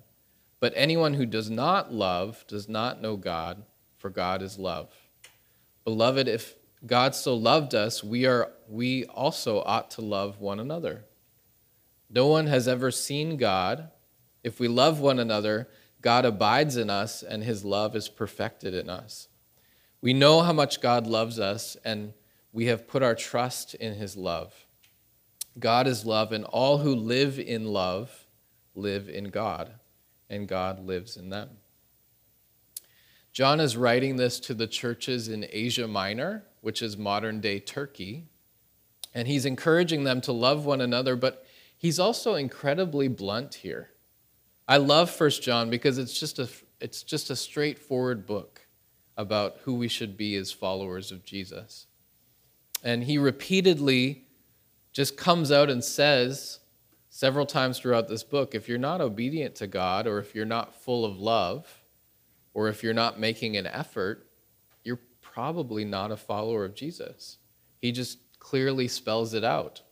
But 0.61 0.73
anyone 0.77 1.15
who 1.15 1.27
does 1.27 1.51
not 1.51 1.93
love 1.93 2.45
does 2.47 2.69
not 2.69 3.03
know 3.03 3.17
God, 3.17 3.65
for 3.99 4.11
God 4.11 4.43
is 4.43 4.59
love. 4.59 4.93
Beloved, 5.85 6.29
if 6.29 6.55
God 6.87 7.15
so 7.15 7.35
loved 7.35 7.75
us, 7.75 8.05
we, 8.05 8.27
are, 8.27 8.53
we 8.69 9.05
also 9.07 9.63
ought 9.63 9.91
to 9.93 10.01
love 10.01 10.41
one 10.41 10.61
another. 10.61 11.05
No 12.09 12.27
one 12.27 12.47
has 12.47 12.69
ever 12.69 12.91
seen 12.91 13.37
God. 13.37 13.91
If 14.45 14.61
we 14.61 14.69
love 14.69 15.01
one 15.01 15.19
another, 15.19 15.69
God 16.01 16.25
abides 16.25 16.77
in 16.77 16.91
us 16.91 17.23
and 17.23 17.43
his 17.43 17.65
love 17.65 17.97
is 17.97 18.09
perfected 18.09 18.75
in 18.75 18.91
us. 18.91 19.29
We 20.01 20.13
know 20.13 20.43
how 20.43 20.53
much 20.53 20.81
God 20.81 21.07
loves 21.07 21.39
us 21.39 21.77
and 21.85 22.13
we 22.53 22.67
have 22.67 22.89
put 22.89 23.03
our 23.03 23.15
trust 23.15 23.75
in 23.75 23.95
his 23.95 24.17
love. 24.17 24.62
God 25.59 25.87
is 25.87 26.07
love, 26.07 26.33
and 26.33 26.45
all 26.45 26.79
who 26.79 26.95
live 26.95 27.39
in 27.39 27.67
love 27.67 28.27
live 28.75 29.09
in 29.09 29.25
God, 29.25 29.73
and 30.31 30.49
God 30.49 30.85
lives 30.85 31.17
in 31.17 31.29
them. 31.29 31.51
John 33.33 33.61
is 33.61 33.77
writing 33.77 34.17
this 34.17 34.39
to 34.41 34.55
the 34.55 34.67
churches 34.67 35.29
in 35.29 35.47
Asia 35.51 35.89
Minor, 35.89 36.45
which 36.61 36.83
is 36.83 36.97
modern 36.97 37.41
day 37.41 37.61
Turkey, 37.61 38.29
and 39.15 39.27
he's 39.27 39.47
encouraging 39.47 40.05
them 40.05 40.21
to 40.23 40.33
love 40.33 40.65
one 40.65 40.81
another, 40.81 41.17
but 41.17 41.47
he's 41.77 41.99
also 41.99 42.35
incredibly 42.35 43.09
blunt 43.09 43.57
here. 43.57 43.91
I 44.69 44.77
love 44.79 45.11
First 45.11 45.43
John 45.43 45.71
because 45.71 45.99
it's 45.99 46.19
just 46.19 46.39
a 46.39 46.49
it's 46.81 47.03
just 47.03 47.31
a 47.31 47.37
straightforward 47.37 48.27
book 48.27 48.67
about 49.17 49.59
who 49.63 49.75
we 49.75 49.89
should 49.89 50.17
be 50.17 50.35
as 50.37 50.51
followers 50.51 51.13
of 51.13 51.25
Jesus. 51.25 51.87
And 52.83 53.05
he 53.05 53.19
repeatedly 53.19 54.25
just 54.93 55.17
comes 55.17 55.51
out 55.51 55.71
and 55.71 55.83
says 55.83 56.61
several 57.09 57.47
times 57.47 57.79
throughout 57.79 58.09
this 58.09 58.25
book 58.25 58.55
if 58.55 58.69
you're 58.69 58.79
not 58.79 59.01
obedient 59.01 59.55
to 59.57 59.67
God, 59.67 60.07
or 60.07 60.19
if 60.19 60.35
you're 60.35 60.45
not 60.45 60.75
full 60.75 61.05
of 61.05 61.19
love, 61.19 61.83
or 62.55 62.69
if 62.69 62.83
you're 62.83 62.95
not 62.95 63.19
making 63.19 63.57
an 63.57 63.67
effort, 63.67 64.27
you're 64.85 65.01
probably 65.21 65.85
not 65.85 66.11
a 66.11 66.17
follower 66.17 66.65
of 66.65 66.75
Jesus. 66.75 67.39
He 67.81 67.93
just 67.93 68.19
clearly 68.39 68.89
spells 68.89 69.35
it 69.35 69.45
out. 69.45 69.83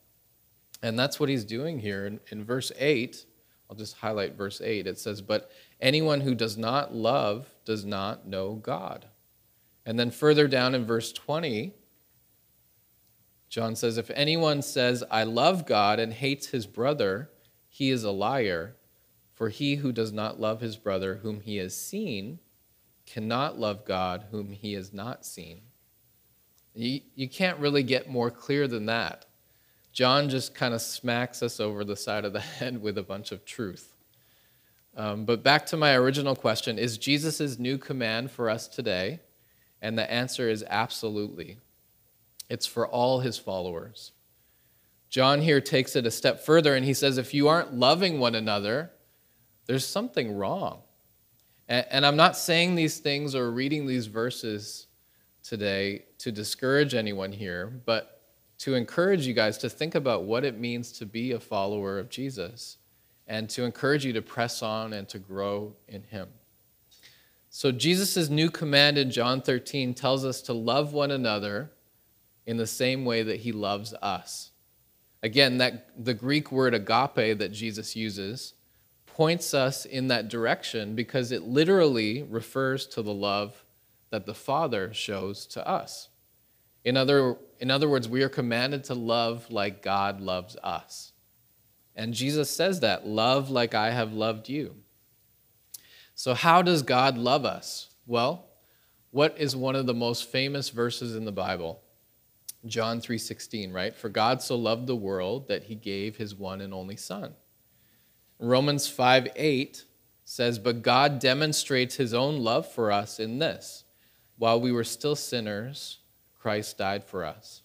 And 0.82 0.98
that's 0.98 1.20
what 1.20 1.28
he's 1.28 1.44
doing 1.44 1.78
here. 1.78 2.06
In, 2.06 2.20
in 2.30 2.44
verse 2.44 2.72
8, 2.78 3.24
I'll 3.68 3.76
just 3.76 3.96
highlight 3.96 4.36
verse 4.36 4.60
8. 4.60 4.86
It 4.86 4.98
says, 4.98 5.20
But 5.22 5.50
anyone 5.80 6.20
who 6.20 6.34
does 6.34 6.56
not 6.56 6.94
love 6.94 7.48
does 7.64 7.84
not 7.84 8.26
know 8.26 8.54
God. 8.54 9.06
And 9.86 9.98
then 9.98 10.10
further 10.10 10.48
down 10.48 10.74
in 10.74 10.84
verse 10.84 11.12
20, 11.12 11.74
John 13.50 13.74
says, 13.74 13.98
If 13.98 14.10
anyone 14.14 14.62
says, 14.62 15.04
I 15.10 15.24
love 15.24 15.66
God 15.66 15.98
and 15.98 16.12
hates 16.12 16.46
his 16.46 16.66
brother, 16.66 17.30
he 17.68 17.90
is 17.90 18.04
a 18.04 18.10
liar. 18.10 18.76
For 19.34 19.48
he 19.48 19.76
who 19.76 19.90
does 19.90 20.12
not 20.12 20.38
love 20.38 20.60
his 20.60 20.76
brother 20.76 21.16
whom 21.16 21.40
he 21.40 21.56
has 21.56 21.74
seen 21.74 22.38
cannot 23.06 23.58
love 23.58 23.84
God 23.84 24.26
whom 24.30 24.52
he 24.52 24.74
has 24.74 24.92
not 24.92 25.26
seen. 25.26 25.62
You, 26.74 27.00
you 27.14 27.28
can't 27.28 27.58
really 27.58 27.82
get 27.82 28.08
more 28.08 28.30
clear 28.30 28.68
than 28.68 28.86
that. 28.86 29.26
John 29.92 30.28
just 30.28 30.54
kind 30.54 30.72
of 30.72 30.80
smacks 30.80 31.42
us 31.42 31.58
over 31.58 31.84
the 31.84 31.96
side 31.96 32.24
of 32.24 32.32
the 32.32 32.40
head 32.58 32.80
with 32.80 32.98
a 32.98 33.02
bunch 33.02 33.32
of 33.32 33.44
truth. 33.44 33.94
Um, 34.96 35.24
but 35.24 35.42
back 35.42 35.66
to 35.66 35.76
my 35.76 35.94
original 35.94 36.36
question 36.36 36.78
is 36.78 36.98
Jesus' 36.98 37.58
new 37.58 37.78
command 37.78 38.30
for 38.30 38.50
us 38.50 38.68
today? 38.68 39.20
And 39.82 39.98
the 39.98 40.10
answer 40.10 40.48
is 40.48 40.62
absolutely. 40.68 41.58
It's 42.50 42.66
for 42.66 42.86
all 42.86 43.20
his 43.20 43.38
followers. 43.38 44.12
John 45.08 45.40
here 45.40 45.60
takes 45.60 45.96
it 45.96 46.04
a 46.04 46.10
step 46.10 46.40
further 46.44 46.74
and 46.74 46.84
he 46.84 46.94
says, 46.94 47.16
if 47.16 47.32
you 47.32 47.48
aren't 47.48 47.74
loving 47.74 48.18
one 48.18 48.34
another, 48.34 48.90
there's 49.66 49.86
something 49.86 50.36
wrong. 50.36 50.82
And, 51.68 52.04
I'm 52.04 52.16
not 52.16 52.36
saying 52.36 52.74
these 52.74 52.98
things 52.98 53.36
or 53.36 53.52
reading 53.52 53.86
these 53.86 54.08
verses 54.08 54.88
today 55.44 56.06
to 56.18 56.32
discourage 56.32 56.94
anyone 56.94 57.30
here, 57.30 57.68
but 57.86 58.22
to 58.58 58.74
encourage 58.74 59.24
you 59.24 59.34
guys 59.34 59.56
to 59.58 59.70
think 59.70 59.94
about 59.94 60.24
what 60.24 60.44
it 60.44 60.58
means 60.58 60.90
to 60.92 61.06
be 61.06 61.30
a 61.30 61.38
follower 61.38 62.00
of 62.00 62.10
Jesus 62.10 62.78
and 63.28 63.48
to 63.50 63.62
encourage 63.62 64.04
you 64.04 64.12
to 64.14 64.20
press 64.20 64.64
on 64.64 64.92
and 64.92 65.08
to 65.10 65.20
grow 65.20 65.72
in 65.86 66.02
him. 66.02 66.28
So, 67.50 67.70
Jesus' 67.70 68.28
new 68.28 68.50
command 68.50 68.98
in 68.98 69.12
John 69.12 69.40
13 69.40 69.94
tells 69.94 70.24
us 70.24 70.42
to 70.42 70.52
love 70.52 70.92
one 70.92 71.12
another 71.12 71.70
in 72.46 72.56
the 72.56 72.66
same 72.66 73.04
way 73.04 73.22
that 73.22 73.40
he 73.40 73.52
loves 73.52 73.94
us. 73.94 74.50
Again, 75.22 75.58
that 75.58 75.90
the 76.02 76.14
Greek 76.14 76.50
word 76.50 76.74
agape 76.74 77.38
that 77.38 77.52
Jesus 77.52 77.94
uses 77.94 78.54
points 79.06 79.52
us 79.52 79.84
in 79.84 80.08
that 80.08 80.28
direction 80.28 80.94
because 80.94 81.30
it 81.30 81.42
literally 81.42 82.22
refers 82.22 82.86
to 82.86 83.02
the 83.02 83.12
love 83.12 83.64
that 84.10 84.24
the 84.24 84.34
Father 84.34 84.94
shows 84.94 85.46
to 85.48 85.66
us. 85.68 86.08
In 86.84 86.96
other, 86.96 87.36
in 87.58 87.70
other 87.70 87.88
words, 87.88 88.08
we 88.08 88.22
are 88.22 88.28
commanded 88.28 88.84
to 88.84 88.94
love 88.94 89.50
like 89.50 89.82
God 89.82 90.20
loves 90.20 90.56
us. 90.62 91.12
And 91.94 92.14
Jesus 92.14 92.48
says 92.48 92.80
that 92.80 93.06
love 93.06 93.50
like 93.50 93.74
I 93.74 93.90
have 93.90 94.12
loved 94.12 94.48
you. 94.48 94.76
So, 96.14 96.34
how 96.34 96.62
does 96.62 96.82
God 96.82 97.18
love 97.18 97.44
us? 97.44 97.90
Well, 98.06 98.46
what 99.10 99.36
is 99.38 99.54
one 99.54 99.76
of 99.76 99.86
the 99.86 99.94
most 99.94 100.30
famous 100.30 100.70
verses 100.70 101.14
in 101.14 101.24
the 101.24 101.32
Bible? 101.32 101.82
John 102.66 103.00
3:16, 103.00 103.72
right? 103.72 103.94
For 103.94 104.08
God 104.08 104.42
so 104.42 104.56
loved 104.56 104.86
the 104.86 104.96
world 104.96 105.48
that 105.48 105.64
he 105.64 105.74
gave 105.74 106.16
his 106.16 106.34
one 106.34 106.60
and 106.60 106.74
only 106.74 106.96
son. 106.96 107.34
Romans 108.38 108.86
5:8 108.86 109.84
says, 110.24 110.58
"But 110.58 110.82
God 110.82 111.18
demonstrates 111.18 111.96
his 111.96 112.12
own 112.12 112.38
love 112.38 112.66
for 112.70 112.92
us 112.92 113.18
in 113.18 113.38
this: 113.38 113.84
while 114.36 114.60
we 114.60 114.72
were 114.72 114.84
still 114.84 115.16
sinners, 115.16 115.98
Christ 116.34 116.78
died 116.78 117.04
for 117.04 117.24
us." 117.24 117.62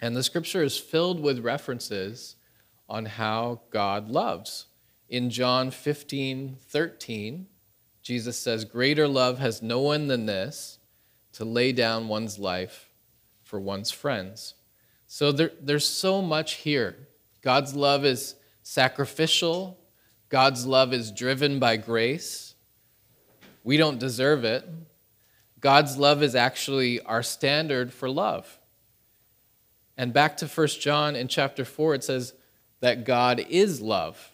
And 0.00 0.14
the 0.14 0.22
scripture 0.22 0.62
is 0.62 0.78
filled 0.78 1.20
with 1.20 1.38
references 1.38 2.36
on 2.88 3.06
how 3.06 3.62
God 3.70 4.10
loves. 4.10 4.66
In 5.08 5.30
John 5.30 5.70
15, 5.70 6.56
13, 6.56 7.48
Jesus 8.02 8.36
says, 8.36 8.64
Greater 8.64 9.08
love 9.08 9.38
has 9.38 9.62
no 9.62 9.80
one 9.80 10.08
than 10.08 10.26
this, 10.26 10.78
to 11.32 11.44
lay 11.44 11.72
down 11.72 12.08
one's 12.08 12.38
life 12.38 12.85
for 13.46 13.60
one's 13.60 13.92
friends. 13.92 14.54
So 15.06 15.30
there, 15.30 15.52
there's 15.62 15.86
so 15.88 16.20
much 16.20 16.54
here. 16.54 16.96
God's 17.42 17.76
love 17.76 18.04
is 18.04 18.34
sacrificial, 18.62 19.78
God's 20.28 20.66
love 20.66 20.92
is 20.92 21.12
driven 21.12 21.60
by 21.60 21.76
grace. 21.76 22.56
We 23.62 23.76
don't 23.76 24.00
deserve 24.00 24.44
it. 24.44 24.68
God's 25.60 25.96
love 25.96 26.22
is 26.22 26.34
actually 26.34 27.00
our 27.02 27.22
standard 27.22 27.92
for 27.92 28.10
love. 28.10 28.58
And 29.96 30.12
back 30.12 30.36
to 30.38 30.46
1 30.46 30.66
John 30.80 31.14
in 31.14 31.28
chapter 31.28 31.64
4, 31.64 31.94
it 31.94 32.04
says 32.04 32.34
that 32.80 33.04
God 33.04 33.44
is 33.48 33.80
love. 33.80 34.32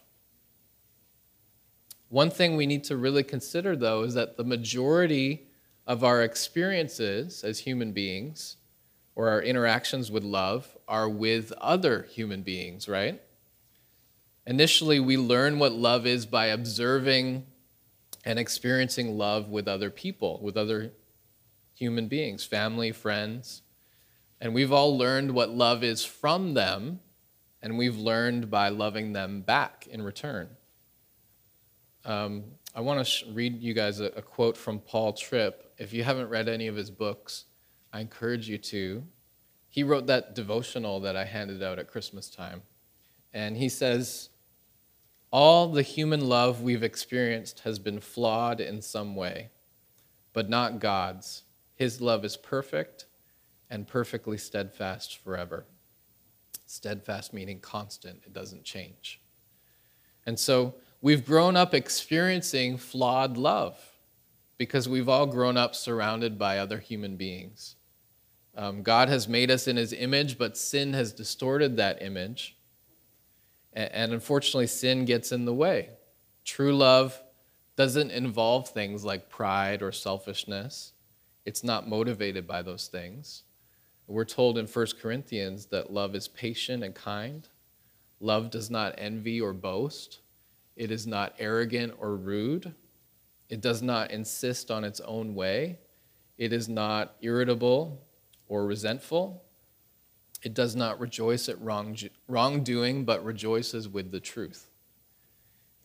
One 2.09 2.31
thing 2.31 2.57
we 2.57 2.66
need 2.66 2.85
to 2.85 2.97
really 2.97 3.23
consider, 3.23 3.76
though, 3.76 4.02
is 4.02 4.14
that 4.14 4.38
the 4.38 4.45
majority 4.45 5.47
of 5.87 6.02
our 6.02 6.23
experiences 6.23 7.45
as 7.45 7.61
human 7.61 7.92
beings 7.92 8.57
or 9.14 9.28
our 9.28 9.42
interactions 9.42 10.11
with 10.11 10.25
love 10.25 10.76
are 10.88 11.09
with 11.09 11.52
other 11.52 12.02
human 12.11 12.42
beings, 12.42 12.88
right? 12.88 13.21
Initially, 14.47 14.99
we 14.99 15.16
learn 15.16 15.59
what 15.59 15.73
love 15.73 16.07
is 16.07 16.26
by 16.26 16.47
observing 16.47 17.47
and 18.25 18.38
experiencing 18.38 19.16
love 19.19 19.49
with 19.49 19.69
other 19.69 19.90
people, 19.90 20.40
with 20.42 20.57
other 20.57 20.92
human 21.75 22.09
beings, 22.09 22.45
family, 22.45 22.92
friends. 22.92 23.62
And 24.40 24.54
we've 24.54 24.73
all 24.73 24.97
learned 24.97 25.33
what 25.33 25.50
love 25.50 25.85
is 25.85 26.04
from 26.04 26.54
them, 26.54 27.00
and 27.61 27.78
we've 27.78 27.97
learned 27.97 28.50
by 28.50 28.71
loving 28.71 29.12
them 29.12 29.42
back 29.42 29.87
in 29.88 30.02
return. 30.02 30.49
Um, 32.04 32.45
I 32.75 32.81
want 32.81 32.99
to 32.99 33.04
sh- 33.04 33.25
read 33.33 33.62
you 33.62 33.75
guys 33.75 34.00
a, 34.00 34.07
a 34.07 34.23
quote 34.23 34.57
from 34.57 34.81
Paul 34.81 35.12
Tripp. 35.12 35.73
If 35.78 35.92
you 35.92 36.02
haven't 36.02 36.28
read 36.28 36.49
any 36.49 36.66
of 36.66 36.75
his 36.75 36.90
books, 36.90 37.45
I 37.92 38.00
encourage 38.00 38.49
you 38.49 38.58
to. 38.58 39.04
He 39.68 39.82
wrote 39.82 40.06
that 40.06 40.34
devotional 40.34 41.00
that 41.00 41.16
I 41.16 41.25
handed 41.25 41.62
out 41.62 41.78
at 41.78 41.88
Christmas 41.88 42.30
time. 42.30 42.62
And 43.32 43.56
he 43.56 43.68
says, 43.68 44.30
All 45.30 45.68
the 45.68 45.82
human 45.82 46.28
love 46.28 46.62
we've 46.62 46.82
experienced 46.82 47.61
has 47.61 47.78
been 47.78 48.00
flawed 48.00 48.61
in 48.61 48.82
some 48.82 49.14
way, 49.14 49.50
but 50.32 50.49
not 50.49 50.80
God's. 50.80 51.42
His 51.75 52.00
love 52.00 52.25
is 52.25 52.37
perfect 52.37 53.06
and 53.70 53.88
perfectly 53.88 54.37
steadfast 54.37 55.18
forever. 55.18 55.64
Steadfast 56.66 57.32
meaning 57.32 57.61
constant, 57.61 58.22
it 58.25 58.32
doesn't 58.32 58.64
change. 58.64 59.20
And 60.26 60.38
so 60.38 60.75
we've 61.00 61.25
grown 61.25 61.56
up 61.56 61.75
experiencing 61.75 62.76
flawed 62.76 63.37
love 63.37 63.78
because 64.58 64.88
we've 64.88 65.08
all 65.08 65.26
grown 65.26 65.56
up 65.56 65.75
surrounded 65.75 66.38
by 66.38 66.58
other 66.58 66.78
human 66.78 67.16
beings. 67.16 67.76
Um, 68.54 68.82
God 68.82 69.09
has 69.09 69.28
made 69.28 69.50
us 69.50 69.66
in 69.66 69.76
his 69.76 69.92
image, 69.92 70.37
but 70.37 70.56
sin 70.56 70.92
has 70.92 71.12
distorted 71.12 71.76
that 71.76 72.02
image. 72.02 72.56
And, 73.73 73.90
and 73.92 74.12
unfortunately, 74.12 74.66
sin 74.66 75.04
gets 75.04 75.32
in 75.32 75.44
the 75.44 75.54
way. 75.54 75.90
True 76.44 76.76
love 76.76 77.21
doesn't 77.76 78.11
involve 78.11 78.68
things 78.68 79.04
like 79.04 79.30
pride 79.30 79.82
or 79.82 79.92
selfishness, 79.92 80.92
it's 81.44 81.64
not 81.64 81.88
motivated 81.88 82.47
by 82.47 82.62
those 82.62 82.87
things. 82.87 83.42
We're 84.06 84.25
told 84.25 84.59
in 84.59 84.66
1 84.66 84.87
Corinthians 85.00 85.66
that 85.66 85.92
love 85.92 86.14
is 86.14 86.28
patient 86.28 86.85
and 86.85 86.94
kind. 86.94 87.49
Love 88.21 88.50
does 88.50 88.71
not 88.71 88.94
envy 88.99 89.40
or 89.40 89.52
boast. 89.52 90.21
It 90.76 90.90
is 90.90 91.06
not 91.06 91.35
arrogant 91.38 91.94
or 91.99 92.16
rude. 92.16 92.75
It 93.49 93.61
does 93.61 93.82
not 93.82 94.11
insist 94.11 94.71
on 94.71 94.85
its 94.85 95.00
own 95.00 95.35
way. 95.35 95.78
It 96.37 96.52
is 96.52 96.68
not 96.68 97.16
irritable 97.23 98.02
or 98.52 98.66
resentful. 98.66 99.42
It 100.42 100.52
does 100.52 100.76
not 100.76 101.00
rejoice 101.00 101.49
at 101.49 101.59
wrong, 101.62 101.97
wrongdoing, 102.28 103.06
but 103.06 103.25
rejoices 103.25 103.88
with 103.88 104.12
the 104.12 104.21
truth. 104.21 104.68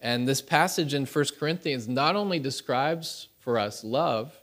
And 0.02 0.28
this 0.28 0.42
passage 0.42 0.94
in 0.94 1.06
1 1.06 1.26
Corinthians 1.40 1.88
not 1.88 2.18
only 2.18 2.40
describes 2.40 3.30
for 3.40 3.58
us 3.58 3.86
love, 3.86 4.38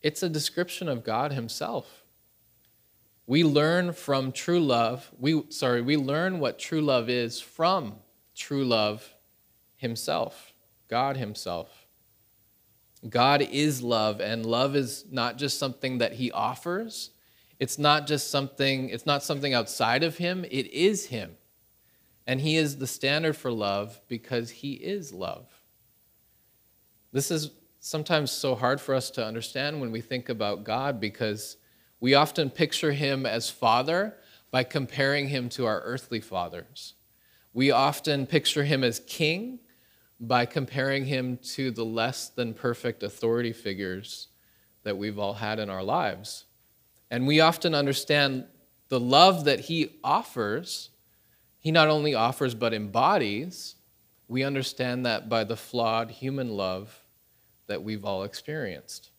it's 0.00 0.22
a 0.22 0.30
description 0.30 0.88
of 0.88 1.04
God 1.04 1.30
Himself. 1.30 2.04
We 3.26 3.44
learn 3.44 3.92
from 3.92 4.32
true 4.32 4.60
love, 4.60 5.10
we 5.18 5.42
sorry, 5.50 5.82
we 5.82 5.98
learn 5.98 6.38
what 6.38 6.58
true 6.58 6.80
love 6.80 7.10
is 7.10 7.38
from 7.38 7.96
true 8.34 8.64
love 8.64 9.12
Himself, 9.76 10.54
God 10.88 11.18
Himself. 11.18 11.86
God 13.06 13.42
is 13.42 13.82
love, 13.82 14.22
and 14.22 14.46
love 14.46 14.74
is 14.74 15.04
not 15.10 15.36
just 15.36 15.58
something 15.58 15.98
that 15.98 16.14
He 16.14 16.32
offers. 16.32 17.10
It's 17.58 17.78
not 17.78 18.06
just 18.06 18.30
something, 18.30 18.90
it's 18.90 19.06
not 19.06 19.22
something 19.22 19.54
outside 19.54 20.02
of 20.02 20.18
Him, 20.18 20.44
it 20.44 20.66
is 20.72 21.06
Him. 21.06 21.36
And 22.26 22.40
He 22.40 22.56
is 22.56 22.78
the 22.78 22.86
standard 22.86 23.36
for 23.36 23.50
love 23.50 24.00
because 24.08 24.50
He 24.50 24.74
is 24.74 25.12
love. 25.12 25.46
This 27.12 27.30
is 27.30 27.50
sometimes 27.80 28.30
so 28.30 28.54
hard 28.54 28.80
for 28.80 28.94
us 28.94 29.10
to 29.12 29.24
understand 29.24 29.80
when 29.80 29.92
we 29.92 30.00
think 30.00 30.28
about 30.28 30.64
God 30.64 31.00
because 31.00 31.56
we 32.00 32.14
often 32.14 32.50
picture 32.50 32.92
Him 32.92 33.24
as 33.24 33.48
Father 33.48 34.16
by 34.50 34.64
comparing 34.64 35.28
Him 35.28 35.48
to 35.50 35.66
our 35.66 35.80
earthly 35.82 36.20
fathers. 36.20 36.94
We 37.52 37.70
often 37.70 38.26
picture 38.26 38.64
Him 38.64 38.82
as 38.84 39.00
King 39.00 39.60
by 40.18 40.46
comparing 40.46 41.04
Him 41.04 41.38
to 41.54 41.70
the 41.70 41.84
less 41.84 42.28
than 42.28 42.54
perfect 42.54 43.02
authority 43.02 43.52
figures 43.52 44.28
that 44.82 44.98
we've 44.98 45.18
all 45.18 45.34
had 45.34 45.58
in 45.58 45.70
our 45.70 45.82
lives. 45.82 46.45
And 47.10 47.26
we 47.26 47.40
often 47.40 47.74
understand 47.74 48.46
the 48.88 49.00
love 49.00 49.44
that 49.44 49.60
He 49.60 49.98
offers 50.02 50.90
he 51.66 51.72
not 51.72 51.88
only 51.88 52.14
offers 52.14 52.54
but 52.54 52.72
embodies, 52.72 53.74
we 54.28 54.44
understand 54.44 55.04
that 55.04 55.28
by 55.28 55.42
the 55.42 55.56
flawed 55.56 56.12
human 56.12 56.50
love 56.50 57.02
that 57.66 57.82
we've 57.82 58.04
all 58.04 58.22
experienced. 58.22 59.10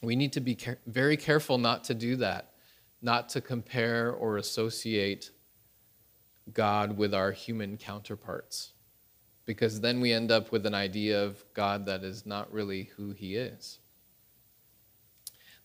We 0.00 0.16
need 0.16 0.32
to 0.32 0.40
be 0.40 0.54
care- 0.54 0.78
very 0.86 1.18
careful 1.18 1.58
not 1.58 1.84
to 1.84 1.94
do 1.94 2.16
that, 2.16 2.54
not 3.02 3.28
to 3.28 3.42
compare 3.42 4.12
or 4.12 4.38
associate 4.38 5.30
God 6.54 6.96
with 6.96 7.12
our 7.12 7.32
human 7.32 7.76
counterparts, 7.76 8.72
because 9.44 9.82
then 9.82 10.00
we 10.00 10.14
end 10.14 10.30
up 10.30 10.52
with 10.52 10.64
an 10.64 10.72
idea 10.72 11.22
of 11.22 11.44
God 11.52 11.84
that 11.84 12.02
is 12.02 12.24
not 12.24 12.50
really 12.50 12.84
who 12.96 13.10
He 13.10 13.36
is. 13.36 13.78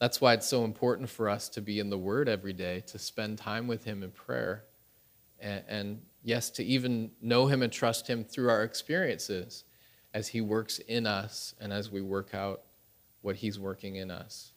That's 0.02 0.20
why 0.20 0.34
it's 0.34 0.48
so 0.48 0.66
important 0.66 1.12
for 1.12 1.30
us 1.30 1.48
to 1.50 1.62
be 1.62 1.80
in 1.80 1.92
the 1.92 1.98
Word 1.98 2.28
every 2.28 2.54
day, 2.54 2.82
to 2.88 2.98
spend 2.98 3.38
time 3.38 3.68
with 3.68 3.84
Him 3.84 4.02
in 4.02 4.10
prayer 4.10 4.64
and, 5.40 5.64
and 5.68 6.02
yes, 6.24 6.50
to 6.52 6.64
even 6.64 7.12
know 7.22 7.46
Him 7.46 7.62
and 7.62 7.72
trust 7.72 8.08
Him 8.08 8.24
through 8.24 8.50
our 8.50 8.64
experiences 8.64 9.64
as 10.12 10.30
He 10.30 10.42
works 10.42 10.80
in 10.80 11.06
us 11.06 11.54
and 11.62 11.72
as 11.72 11.92
we 11.92 12.02
work 12.02 12.34
out 12.34 12.64
what 13.22 13.36
He's 13.36 13.60
working 13.60 13.98
in 13.98 14.10
us. 14.10 14.54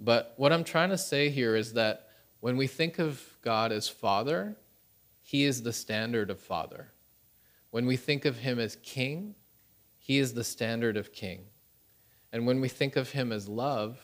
But 0.00 0.34
what 0.36 0.52
I'm 0.52 0.64
trying 0.64 0.90
to 0.90 0.98
say 0.98 1.30
here 1.30 1.54
is 1.54 1.74
that 1.74 2.08
when 2.40 2.56
we 2.56 2.66
think 2.66 2.98
of 2.98 3.22
God 3.40 3.70
as 3.70 3.88
Father, 3.88 4.56
He 5.22 5.44
is 5.44 5.62
the 5.62 5.72
standard 5.72 6.28
of 6.28 6.40
Father. 6.40 6.88
When 7.70 7.86
we 7.86 7.96
think 7.96 8.24
of 8.24 8.38
Him 8.38 8.58
as 8.58 8.78
King, 8.82 9.36
He 9.96 10.18
is 10.18 10.34
the 10.34 10.42
standard 10.42 10.96
of 10.96 11.12
King. 11.12 11.44
And 12.36 12.46
when 12.46 12.60
we 12.60 12.68
think 12.68 12.96
of 12.96 13.12
Him 13.12 13.32
as 13.32 13.48
love, 13.48 13.98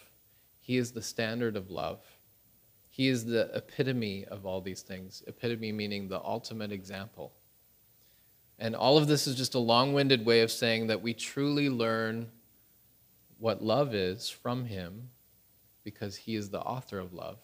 He 0.59 0.79
is 0.79 0.93
the 0.93 1.03
standard 1.03 1.55
of 1.55 1.71
love. 1.71 2.03
He 2.89 3.09
is 3.09 3.27
the 3.27 3.51
epitome 3.55 4.25
of 4.25 4.47
all 4.47 4.63
these 4.63 4.81
things, 4.81 5.23
epitome 5.27 5.71
meaning 5.71 6.09
the 6.09 6.25
ultimate 6.25 6.73
example. 6.73 7.35
And 8.59 8.75
all 8.75 8.97
of 8.97 9.07
this 9.07 9.27
is 9.27 9.37
just 9.37 9.55
a 9.55 9.59
long 9.59 9.93
winded 9.93 10.25
way 10.25 10.41
of 10.41 10.51
saying 10.51 10.87
that 10.87 11.03
we 11.03 11.13
truly 11.13 11.69
learn 11.69 12.27
what 13.37 13.63
love 13.63 13.95
is 13.95 14.31
from 14.31 14.65
Him 14.65 15.11
because 15.85 16.17
He 16.17 16.35
is 16.35 16.49
the 16.49 16.61
author 16.61 16.99
of 16.99 17.13
love. 17.13 17.37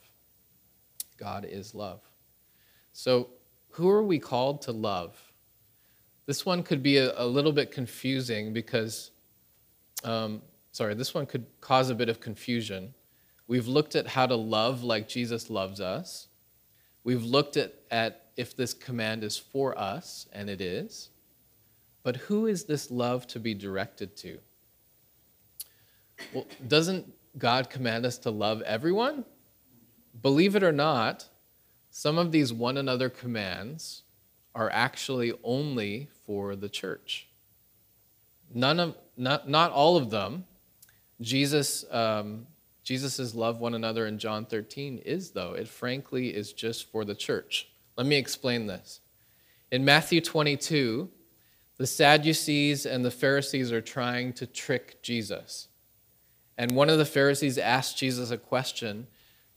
God 1.18 1.44
is 1.44 1.74
love. 1.74 2.00
So, 2.94 3.28
who 3.72 3.90
are 3.90 4.02
we 4.02 4.18
called 4.18 4.62
to 4.62 4.72
love? 4.72 5.18
This 6.24 6.46
one 6.46 6.62
could 6.62 6.82
be 6.82 6.96
a, 6.96 7.12
a 7.20 7.26
little 7.26 7.52
bit 7.52 7.72
confusing 7.72 8.54
because, 8.54 9.10
um, 10.02 10.40
sorry, 10.78 10.94
this 10.94 11.12
one 11.14 11.26
could 11.26 11.46
cause 11.60 11.90
a 11.90 11.94
bit 11.94 12.08
of 12.08 12.20
confusion 12.20 12.94
We've 13.48 13.66
looked 13.66 13.96
at 13.96 14.06
how 14.08 14.26
to 14.26 14.36
love 14.36 14.84
like 14.84 15.08
Jesus 15.08 15.48
loves 15.48 15.80
us. 15.80 16.28
We've 17.02 17.24
looked 17.24 17.56
at, 17.56 17.74
at 17.90 18.26
if 18.36 18.54
this 18.54 18.74
command 18.74 19.24
is 19.24 19.38
for 19.38 19.76
us, 19.76 20.28
and 20.32 20.50
it 20.50 20.60
is. 20.60 21.08
But 22.02 22.16
who 22.16 22.46
is 22.46 22.64
this 22.64 22.90
love 22.90 23.26
to 23.28 23.40
be 23.40 23.54
directed 23.54 24.16
to? 24.18 24.38
Well, 26.34 26.46
doesn't 26.66 27.10
God 27.38 27.70
command 27.70 28.04
us 28.04 28.18
to 28.18 28.30
love 28.30 28.60
everyone? 28.62 29.24
Believe 30.20 30.54
it 30.54 30.62
or 30.62 30.72
not, 30.72 31.26
some 31.90 32.18
of 32.18 32.32
these 32.32 32.52
one 32.52 32.76
another 32.76 33.08
commands 33.08 34.02
are 34.54 34.68
actually 34.70 35.32
only 35.42 36.08
for 36.26 36.54
the 36.54 36.68
church. 36.68 37.28
None 38.52 38.78
of, 38.78 38.96
not, 39.16 39.48
not 39.48 39.72
all 39.72 39.96
of 39.96 40.10
them. 40.10 40.44
Jesus 41.20 41.84
um, 41.90 42.46
Jesus' 42.88 43.34
love 43.34 43.60
one 43.60 43.74
another 43.74 44.06
in 44.06 44.18
John 44.18 44.46
13 44.46 45.02
is, 45.04 45.32
though. 45.32 45.52
It 45.52 45.68
frankly 45.68 46.34
is 46.34 46.54
just 46.54 46.90
for 46.90 47.04
the 47.04 47.14
church. 47.14 47.68
Let 47.98 48.06
me 48.06 48.16
explain 48.16 48.66
this. 48.66 49.00
In 49.70 49.84
Matthew 49.84 50.22
22, 50.22 51.10
the 51.76 51.86
Sadducees 51.86 52.86
and 52.86 53.04
the 53.04 53.10
Pharisees 53.10 53.72
are 53.72 53.82
trying 53.82 54.32
to 54.32 54.46
trick 54.46 55.02
Jesus. 55.02 55.68
And 56.56 56.70
one 56.70 56.88
of 56.88 56.96
the 56.96 57.04
Pharisees 57.04 57.58
asks 57.58 57.92
Jesus 57.92 58.30
a 58.30 58.38
question 58.38 59.06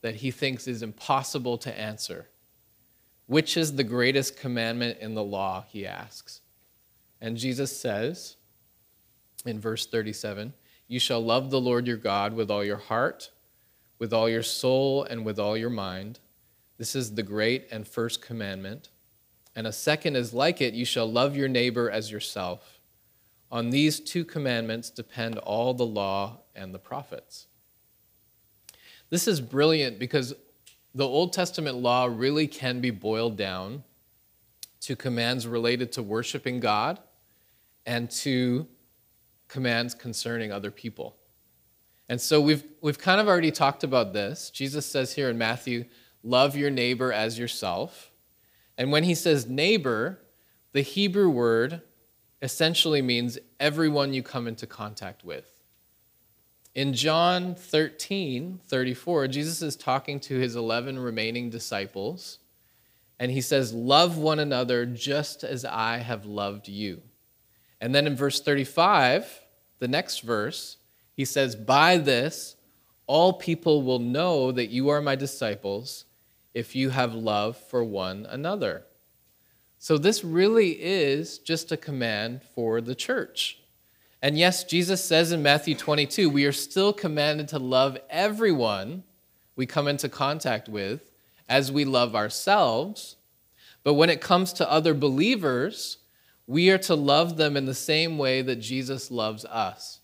that 0.02 0.16
he 0.16 0.30
thinks 0.30 0.68
is 0.68 0.82
impossible 0.82 1.56
to 1.56 1.80
answer. 1.80 2.28
Which 3.24 3.56
is 3.56 3.76
the 3.76 3.82
greatest 3.82 4.36
commandment 4.36 4.98
in 5.00 5.14
the 5.14 5.24
law? 5.24 5.64
He 5.68 5.86
asks. 5.86 6.42
And 7.18 7.38
Jesus 7.38 7.74
says 7.74 8.36
in 9.46 9.58
verse 9.58 9.86
37 9.86 10.52
you 10.92 11.00
shall 11.00 11.24
love 11.24 11.48
the 11.48 11.60
Lord 11.60 11.86
your 11.86 11.96
God 11.96 12.34
with 12.34 12.50
all 12.50 12.62
your 12.62 12.76
heart, 12.76 13.30
with 13.98 14.12
all 14.12 14.28
your 14.28 14.42
soul, 14.42 15.04
and 15.04 15.24
with 15.24 15.38
all 15.38 15.56
your 15.56 15.70
mind. 15.70 16.20
This 16.76 16.94
is 16.94 17.14
the 17.14 17.22
great 17.22 17.66
and 17.72 17.88
first 17.88 18.20
commandment. 18.20 18.90
And 19.56 19.66
a 19.66 19.72
second 19.72 20.16
is 20.16 20.34
like 20.34 20.60
it 20.60 20.74
you 20.74 20.84
shall 20.84 21.10
love 21.10 21.34
your 21.34 21.48
neighbor 21.48 21.90
as 21.90 22.12
yourself. 22.12 22.78
On 23.50 23.70
these 23.70 24.00
two 24.00 24.22
commandments 24.22 24.90
depend 24.90 25.38
all 25.38 25.72
the 25.72 25.86
law 25.86 26.40
and 26.54 26.74
the 26.74 26.78
prophets. 26.78 27.46
This 29.08 29.26
is 29.26 29.40
brilliant 29.40 29.98
because 29.98 30.34
the 30.94 31.08
Old 31.08 31.32
Testament 31.32 31.76
law 31.78 32.04
really 32.04 32.46
can 32.46 32.82
be 32.82 32.90
boiled 32.90 33.38
down 33.38 33.82
to 34.82 34.94
commands 34.94 35.46
related 35.46 35.90
to 35.92 36.02
worshiping 36.02 36.60
God 36.60 36.98
and 37.86 38.10
to 38.10 38.66
commands 39.52 39.94
concerning 39.94 40.50
other 40.50 40.70
people. 40.70 41.14
And 42.08 42.18
so 42.20 42.40
we've, 42.40 42.64
we've 42.80 42.98
kind 42.98 43.20
of 43.20 43.28
already 43.28 43.50
talked 43.50 43.84
about 43.84 44.14
this. 44.14 44.50
Jesus 44.50 44.86
says 44.86 45.12
here 45.12 45.28
in 45.28 45.36
Matthew, 45.36 45.84
love 46.22 46.56
your 46.56 46.70
neighbor 46.70 47.12
as 47.12 47.38
yourself. 47.38 48.10
And 48.78 48.90
when 48.90 49.04
he 49.04 49.14
says 49.14 49.46
neighbor, 49.46 50.18
the 50.72 50.80
Hebrew 50.80 51.28
word 51.28 51.82
essentially 52.40 53.02
means 53.02 53.38
everyone 53.60 54.14
you 54.14 54.22
come 54.22 54.48
into 54.48 54.66
contact 54.66 55.22
with. 55.22 55.48
In 56.74 56.94
John 56.94 57.54
13, 57.54 58.60
34, 58.66 59.28
Jesus 59.28 59.60
is 59.60 59.76
talking 59.76 60.18
to 60.20 60.38
his 60.38 60.56
11 60.56 60.98
remaining 60.98 61.50
disciples, 61.50 62.38
and 63.18 63.30
he 63.30 63.42
says, 63.42 63.74
Love 63.74 64.16
one 64.16 64.38
another 64.38 64.86
just 64.86 65.44
as 65.44 65.66
I 65.66 65.98
have 65.98 66.24
loved 66.24 66.68
you. 66.68 67.02
And 67.82 67.94
then 67.94 68.06
in 68.06 68.16
verse 68.16 68.40
35, 68.40 69.41
the 69.82 69.88
next 69.88 70.20
verse, 70.20 70.76
he 71.12 71.24
says, 71.24 71.56
By 71.56 71.98
this, 71.98 72.54
all 73.08 73.32
people 73.32 73.82
will 73.82 73.98
know 73.98 74.52
that 74.52 74.70
you 74.70 74.90
are 74.90 75.02
my 75.02 75.16
disciples 75.16 76.04
if 76.54 76.76
you 76.76 76.90
have 76.90 77.14
love 77.14 77.56
for 77.56 77.82
one 77.82 78.24
another. 78.30 78.84
So, 79.80 79.98
this 79.98 80.22
really 80.22 80.80
is 80.80 81.38
just 81.38 81.72
a 81.72 81.76
command 81.76 82.42
for 82.54 82.80
the 82.80 82.94
church. 82.94 83.58
And 84.22 84.38
yes, 84.38 84.62
Jesus 84.62 85.04
says 85.04 85.32
in 85.32 85.42
Matthew 85.42 85.74
22, 85.74 86.30
we 86.30 86.44
are 86.44 86.52
still 86.52 86.92
commanded 86.92 87.48
to 87.48 87.58
love 87.58 87.98
everyone 88.08 89.02
we 89.56 89.66
come 89.66 89.88
into 89.88 90.08
contact 90.08 90.68
with 90.68 91.10
as 91.48 91.72
we 91.72 91.84
love 91.84 92.14
ourselves. 92.14 93.16
But 93.82 93.94
when 93.94 94.10
it 94.10 94.20
comes 94.20 94.52
to 94.52 94.70
other 94.70 94.94
believers, 94.94 95.98
We 96.46 96.70
are 96.70 96.78
to 96.78 96.94
love 96.94 97.36
them 97.36 97.56
in 97.56 97.66
the 97.66 97.74
same 97.74 98.18
way 98.18 98.42
that 98.42 98.56
Jesus 98.56 99.10
loves 99.10 99.44
us, 99.44 100.00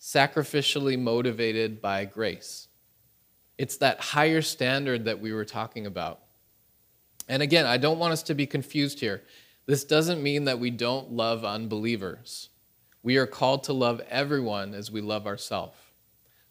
sacrificially 0.00 0.98
motivated 0.98 1.80
by 1.82 2.04
grace. 2.04 2.68
It's 3.58 3.76
that 3.78 4.00
higher 4.00 4.42
standard 4.42 5.04
that 5.04 5.20
we 5.20 5.32
were 5.32 5.44
talking 5.44 5.86
about. 5.86 6.20
And 7.28 7.42
again, 7.42 7.66
I 7.66 7.76
don't 7.76 7.98
want 7.98 8.12
us 8.12 8.22
to 8.24 8.34
be 8.34 8.46
confused 8.46 9.00
here. 9.00 9.22
This 9.66 9.84
doesn't 9.84 10.22
mean 10.22 10.44
that 10.44 10.58
we 10.58 10.70
don't 10.70 11.12
love 11.12 11.44
unbelievers. 11.44 12.48
We 13.02 13.16
are 13.16 13.26
called 13.26 13.64
to 13.64 13.72
love 13.72 14.00
everyone 14.08 14.74
as 14.74 14.90
we 14.90 15.00
love 15.00 15.26
ourselves. 15.26 15.76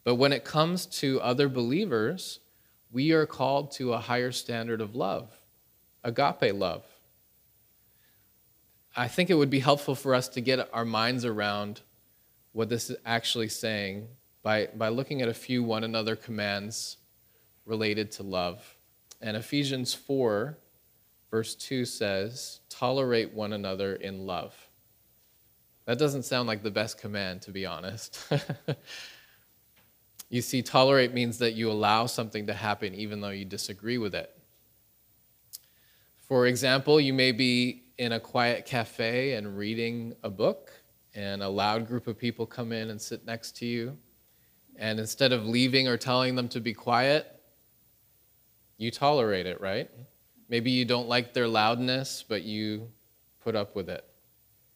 But 0.04 0.16
when 0.16 0.34
it 0.34 0.44
comes 0.44 0.86
to 0.88 1.22
other 1.22 1.48
believers, 1.48 2.40
we 2.92 3.12
are 3.12 3.26
called 3.26 3.72
to 3.74 3.94
a 3.94 4.00
higher 4.00 4.32
standard 4.32 4.82
of 4.82 4.96
love, 4.96 5.30
agape 6.04 6.54
love. 6.54 6.84
I 8.96 9.08
think 9.08 9.30
it 9.30 9.36
would 9.36 9.50
be 9.50 9.60
helpful 9.60 9.96
for 9.96 10.14
us 10.14 10.28
to 10.30 10.42
get 10.42 10.70
our 10.74 10.84
minds 10.84 11.24
around 11.24 11.82
what 12.52 12.68
this 12.68 12.90
is 12.90 12.98
actually 13.06 13.48
saying 13.48 14.08
by, 14.44 14.68
by 14.76 14.90
looking 14.90 15.22
at 15.22 15.30
a 15.30 15.34
few 15.34 15.64
one 15.64 15.84
another 15.84 16.16
commands 16.16 16.98
related 17.66 18.12
to 18.14 18.24
love. 18.24 18.78
And 19.22 19.38
Ephesians 19.38 19.94
4, 19.94 20.58
verse 21.30 21.56
2 21.56 21.86
says, 21.86 22.60
Tolerate 22.70 23.34
one 23.34 23.54
another 23.54 23.96
in 23.96 24.26
love. 24.26 24.54
That 25.86 25.98
doesn't 25.98 26.24
sound 26.24 26.48
like 26.48 26.64
the 26.64 26.72
best 26.72 27.00
command, 27.00 27.44
to 27.44 27.52
be 27.52 27.66
honest. 27.66 28.20
you 30.30 30.42
see, 30.42 30.62
tolerate 30.62 31.14
means 31.14 31.38
that 31.38 31.54
you 31.54 31.72
allow 31.72 32.08
something 32.08 32.48
to 32.48 32.54
happen 32.54 32.94
even 32.94 33.22
though 33.22 33.30
you 33.30 33.46
disagree 33.46 33.98
with 33.98 34.16
it. 34.16 34.36
For 36.28 36.46
example, 36.48 37.00
you 37.00 37.14
may 37.14 37.32
be 37.32 37.84
in 38.02 38.14
a 38.14 38.20
quiet 38.20 38.66
cafe 38.66 39.34
and 39.34 39.56
reading 39.56 40.12
a 40.24 40.30
book, 40.30 40.72
and 41.14 41.44
a 41.44 41.48
loud 41.48 41.88
group 41.88 42.08
of 42.08 42.18
people 42.18 42.48
come 42.48 42.72
in 42.72 42.90
and 42.90 43.00
sit 43.00 43.28
next 43.28 43.56
to 43.56 43.68
you. 43.68 43.96
And 44.76 45.00
instead 45.00 45.32
of 45.32 45.46
leaving 45.46 45.88
or 45.88 45.98
telling 45.98 46.34
them 46.34 46.50
to 46.50 46.60
be 46.60 46.74
quiet, 46.74 47.40
you 48.80 48.90
tolerate 48.90 49.46
it, 49.46 49.62
right? 49.62 49.88
Maybe 50.50 50.72
you 50.72 50.84
don't 50.84 51.08
like 51.08 51.36
their 51.36 51.48
loudness, 51.48 52.26
but 52.28 52.42
you 52.42 52.90
put 53.40 53.56
up 53.56 53.76
with 53.76 53.88
it. 53.88 54.04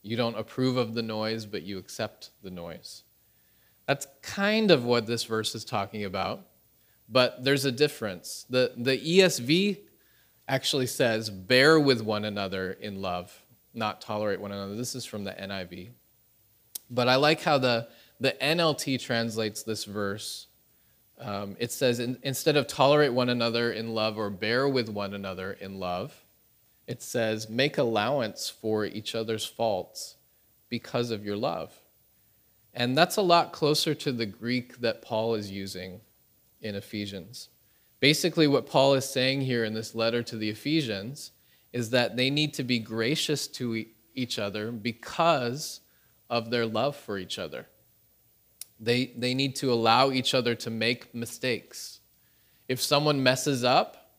You 0.03 0.15
don't 0.17 0.38
approve 0.38 0.77
of 0.77 0.93
the 0.93 1.01
noise, 1.01 1.47
but 1.47 1.63
you 1.63 1.79
accept 1.79 2.29
the 2.43 2.51
noise. 2.51 3.05
That's 3.88 4.05
kind 4.21 4.69
of 4.69 4.85
what 4.85 5.07
this 5.07 5.23
verse 5.23 5.55
is 5.55 5.65
talking 5.65 6.05
about, 6.05 6.45
but 7.09 7.43
there's 7.43 7.65
a 7.65 7.71
difference. 7.71 8.45
The, 8.51 8.73
the 8.77 8.99
ESV 8.99 9.79
actually 10.47 10.88
says, 10.88 11.29
bear 11.29 11.79
with 11.79 12.01
one 12.01 12.25
another 12.25 12.71
in 12.71 13.01
love, 13.01 13.43
not 13.73 14.01
tolerate 14.01 14.39
one 14.39 14.51
another. 14.51 14.75
This 14.75 14.95
is 14.95 15.05
from 15.05 15.23
the 15.23 15.31
NIV. 15.31 15.89
But 16.89 17.08
I 17.08 17.15
like 17.15 17.41
how 17.41 17.58
the, 17.58 17.88
the 18.19 18.36
NLT 18.41 19.01
translates 19.01 19.63
this 19.63 19.86
verse. 19.86 20.47
Um, 21.19 21.55
it 21.60 21.71
says, 21.71 21.99
in, 21.99 22.19
instead 22.21 22.58
of 22.58 22.67
tolerate 22.67 23.13
one 23.13 23.29
another 23.29 23.71
in 23.71 23.93
love 23.95 24.17
or 24.17 24.29
bear 24.29 24.67
with 24.67 24.89
one 24.89 25.13
another 25.13 25.53
in 25.53 25.79
love, 25.79 26.23
it 26.88 27.01
says, 27.01 27.49
make 27.49 27.77
allowance 27.77 28.49
for 28.49 28.86
each 28.86 29.15
other's 29.15 29.45
faults 29.45 30.15
because 30.69 31.10
of 31.10 31.25
your 31.25 31.38
love. 31.38 31.73
And 32.73 32.97
that's 32.97 33.15
a 33.15 33.21
lot 33.21 33.53
closer 33.53 33.95
to 33.95 34.12
the 34.12 34.25
Greek 34.25 34.81
that 34.81 35.01
Paul 35.01 35.36
is 35.36 35.49
using 35.49 36.01
in 36.62 36.75
Ephesians. 36.75 37.49
Basically, 37.99 38.47
what 38.47 38.67
Paul 38.67 38.93
is 38.93 39.08
saying 39.08 39.41
here 39.41 39.63
in 39.63 39.73
this 39.73 39.95
letter 39.95 40.21
to 40.23 40.36
the 40.36 40.49
Ephesians 40.49 41.31
is 41.73 41.89
that 41.89 42.15
they 42.15 42.29
need 42.29 42.53
to 42.55 42.63
be 42.63 42.79
gracious 42.79 43.47
to 43.47 43.86
each 44.13 44.39
other 44.39 44.71
because 44.71 45.81
of 46.29 46.49
their 46.49 46.65
love 46.65 46.95
for 46.95 47.17
each 47.17 47.38
other. 47.38 47.67
They, 48.79 49.13
they 49.17 49.34
need 49.34 49.55
to 49.58 49.71
allow 49.71 50.12
each 50.12 50.34
other 50.34 50.55
to 50.55 50.69
make 50.69 51.13
mistakes. 51.13 51.99
If 52.67 52.81
someone 52.81 53.23
messes 53.23 53.63
up, 53.63 54.12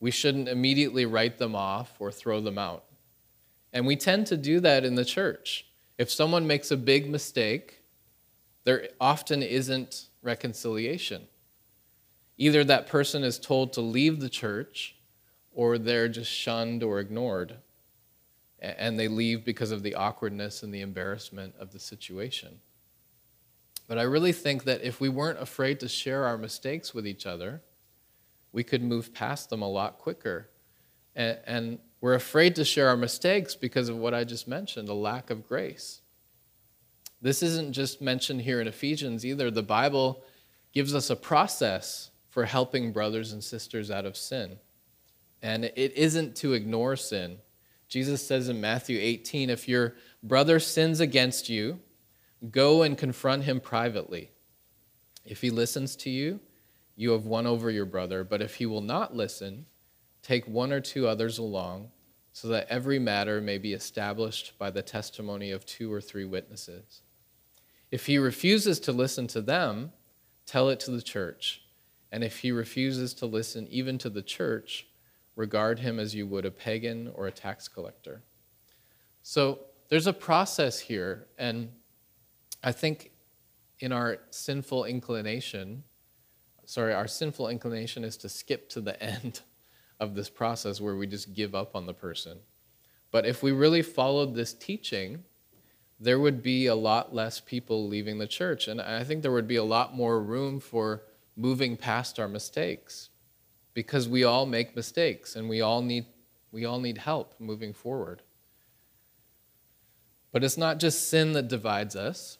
we 0.00 0.10
shouldn't 0.10 0.48
immediately 0.48 1.06
write 1.06 1.38
them 1.38 1.56
off 1.56 1.94
or 1.98 2.12
throw 2.12 2.40
them 2.40 2.58
out. 2.58 2.84
And 3.72 3.86
we 3.86 3.96
tend 3.96 4.26
to 4.28 4.36
do 4.36 4.60
that 4.60 4.84
in 4.84 4.94
the 4.94 5.04
church. 5.04 5.66
If 5.98 6.10
someone 6.10 6.46
makes 6.46 6.70
a 6.70 6.76
big 6.76 7.10
mistake, 7.10 7.82
there 8.64 8.88
often 9.00 9.42
isn't 9.42 10.06
reconciliation. 10.22 11.26
Either 12.38 12.64
that 12.64 12.86
person 12.86 13.24
is 13.24 13.38
told 13.38 13.72
to 13.72 13.80
leave 13.80 14.20
the 14.20 14.28
church 14.28 14.96
or 15.52 15.76
they're 15.76 16.08
just 16.08 16.30
shunned 16.30 16.82
or 16.82 17.00
ignored. 17.00 17.56
And 18.60 18.98
they 18.98 19.08
leave 19.08 19.44
because 19.44 19.72
of 19.72 19.82
the 19.82 19.96
awkwardness 19.96 20.62
and 20.62 20.72
the 20.72 20.80
embarrassment 20.80 21.54
of 21.60 21.72
the 21.72 21.78
situation. 21.78 22.60
But 23.88 23.98
I 23.98 24.02
really 24.02 24.32
think 24.32 24.64
that 24.64 24.82
if 24.82 25.00
we 25.00 25.08
weren't 25.08 25.40
afraid 25.40 25.80
to 25.80 25.88
share 25.88 26.24
our 26.24 26.36
mistakes 26.36 26.94
with 26.94 27.06
each 27.06 27.26
other, 27.26 27.62
we 28.52 28.62
could 28.62 28.82
move 28.82 29.14
past 29.14 29.50
them 29.50 29.62
a 29.62 29.68
lot 29.68 29.98
quicker. 29.98 30.48
And, 31.14 31.78
we're 32.00 32.14
afraid 32.14 32.54
to 32.54 32.64
share 32.64 32.88
our 32.88 32.96
mistakes 32.96 33.56
because 33.56 33.88
of 33.88 33.96
what 33.96 34.14
I 34.14 34.22
just 34.22 34.46
mentioned 34.46 34.88
a 34.88 34.94
lack 34.94 35.30
of 35.30 35.48
grace. 35.48 36.00
This 37.20 37.42
isn't 37.42 37.72
just 37.72 38.00
mentioned 38.00 38.42
here 38.42 38.60
in 38.60 38.68
Ephesians 38.68 39.26
either. 39.26 39.50
The 39.50 39.64
Bible 39.64 40.22
gives 40.72 40.94
us 40.94 41.10
a 41.10 41.16
process 41.16 42.10
for 42.28 42.44
helping 42.44 42.92
brothers 42.92 43.32
and 43.32 43.42
sisters 43.42 43.90
out 43.90 44.04
of 44.04 44.16
sin. 44.16 44.58
And 45.42 45.64
it 45.64 45.96
isn't 45.96 46.36
to 46.36 46.52
ignore 46.52 46.96
sin. 46.96 47.38
Jesus 47.88 48.26
says 48.26 48.48
in 48.48 48.60
Matthew 48.60 48.98
18 49.00 49.50
if 49.50 49.68
your 49.68 49.94
brother 50.22 50.60
sins 50.60 51.00
against 51.00 51.48
you, 51.48 51.80
go 52.50 52.82
and 52.82 52.98
confront 52.98 53.44
him 53.44 53.60
privately. 53.60 54.30
If 55.24 55.40
he 55.40 55.50
listens 55.50 55.96
to 55.96 56.10
you, 56.10 56.40
you 56.96 57.12
have 57.12 57.26
won 57.26 57.46
over 57.46 57.70
your 57.70 57.86
brother. 57.86 58.24
But 58.24 58.42
if 58.42 58.56
he 58.56 58.66
will 58.66 58.80
not 58.80 59.14
listen, 59.14 59.66
take 60.22 60.46
one 60.46 60.72
or 60.72 60.80
two 60.80 61.06
others 61.06 61.38
along, 61.38 61.90
so 62.32 62.48
that 62.48 62.68
every 62.68 62.98
matter 62.98 63.40
may 63.40 63.58
be 63.58 63.72
established 63.72 64.58
by 64.58 64.70
the 64.70 64.82
testimony 64.82 65.50
of 65.50 65.64
two 65.64 65.92
or 65.92 66.00
three 66.00 66.24
witnesses. 66.24 67.02
If 67.90 68.06
he 68.06 68.18
refuses 68.18 68.78
to 68.80 68.92
listen 68.92 69.26
to 69.28 69.40
them, 69.40 69.92
tell 70.44 70.68
it 70.68 70.80
to 70.80 70.90
the 70.90 71.02
church. 71.02 71.62
And 72.10 72.24
if 72.24 72.38
he 72.38 72.52
refuses 72.52 73.14
to 73.14 73.26
listen 73.26 73.66
even 73.68 73.98
to 73.98 74.10
the 74.10 74.22
church, 74.22 74.86
regard 75.36 75.78
him 75.78 75.98
as 75.98 76.14
you 76.14 76.26
would 76.26 76.44
a 76.44 76.50
pagan 76.50 77.12
or 77.14 77.26
a 77.26 77.32
tax 77.32 77.68
collector. 77.68 78.22
So 79.22 79.60
there's 79.88 80.06
a 80.06 80.12
process 80.12 80.80
here, 80.80 81.26
and 81.38 81.70
I 82.62 82.72
think 82.72 83.12
in 83.80 83.92
our 83.92 84.18
sinful 84.30 84.84
inclination, 84.84 85.84
sorry, 86.64 86.92
our 86.92 87.06
sinful 87.06 87.48
inclination 87.48 88.04
is 88.04 88.16
to 88.18 88.28
skip 88.28 88.68
to 88.70 88.80
the 88.80 89.00
end 89.14 89.40
of 90.00 90.14
this 90.14 90.28
process 90.28 90.80
where 90.80 90.96
we 90.96 91.06
just 91.06 91.34
give 91.34 91.54
up 91.54 91.76
on 91.76 91.86
the 91.86 91.94
person. 91.94 92.38
But 93.10 93.26
if 93.26 93.42
we 93.42 93.52
really 93.52 93.82
followed 93.82 94.34
this 94.34 94.52
teaching, 94.52 95.24
there 96.00 96.20
would 96.20 96.42
be 96.42 96.66
a 96.66 96.74
lot 96.74 97.14
less 97.14 97.40
people 97.40 97.88
leaving 97.88 98.18
the 98.18 98.26
church. 98.26 98.68
And 98.68 98.80
I 98.80 99.02
think 99.04 99.22
there 99.22 99.32
would 99.32 99.48
be 99.48 99.56
a 99.56 99.64
lot 99.64 99.94
more 99.94 100.20
room 100.20 100.60
for 100.60 101.02
moving 101.38 101.76
past 101.76 102.18
our 102.18 102.28
mistakes 102.28 103.10
because 103.72 104.08
we 104.08 104.24
all 104.24 104.44
make 104.44 104.74
mistakes 104.74 105.36
and 105.36 105.48
we 105.48 105.60
all 105.60 105.80
need, 105.80 106.04
we 106.50 106.64
all 106.64 106.80
need 106.80 106.98
help 106.98 107.32
moving 107.38 107.72
forward. 107.72 108.22
But 110.32 110.42
it's 110.42 110.58
not 110.58 110.80
just 110.80 111.08
sin 111.08 111.32
that 111.34 111.46
divides 111.46 111.94
us. 111.94 112.38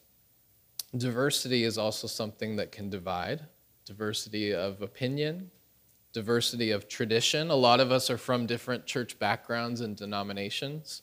Diversity 0.97 1.63
is 1.63 1.79
also 1.79 2.09
something 2.09 2.57
that 2.57 2.73
can 2.73 2.91
divide 2.91 3.43
diversity 3.85 4.53
of 4.53 4.83
opinion, 4.83 5.51
diversity 6.13 6.73
of 6.73 6.89
tradition. 6.89 7.51
A 7.51 7.55
lot 7.55 7.81
of 7.81 7.93
us 7.93 8.11
are 8.11 8.19
from 8.19 8.47
different 8.47 8.85
church 8.85 9.19
backgrounds 9.19 9.81
and 9.81 9.97
denominations, 9.97 11.03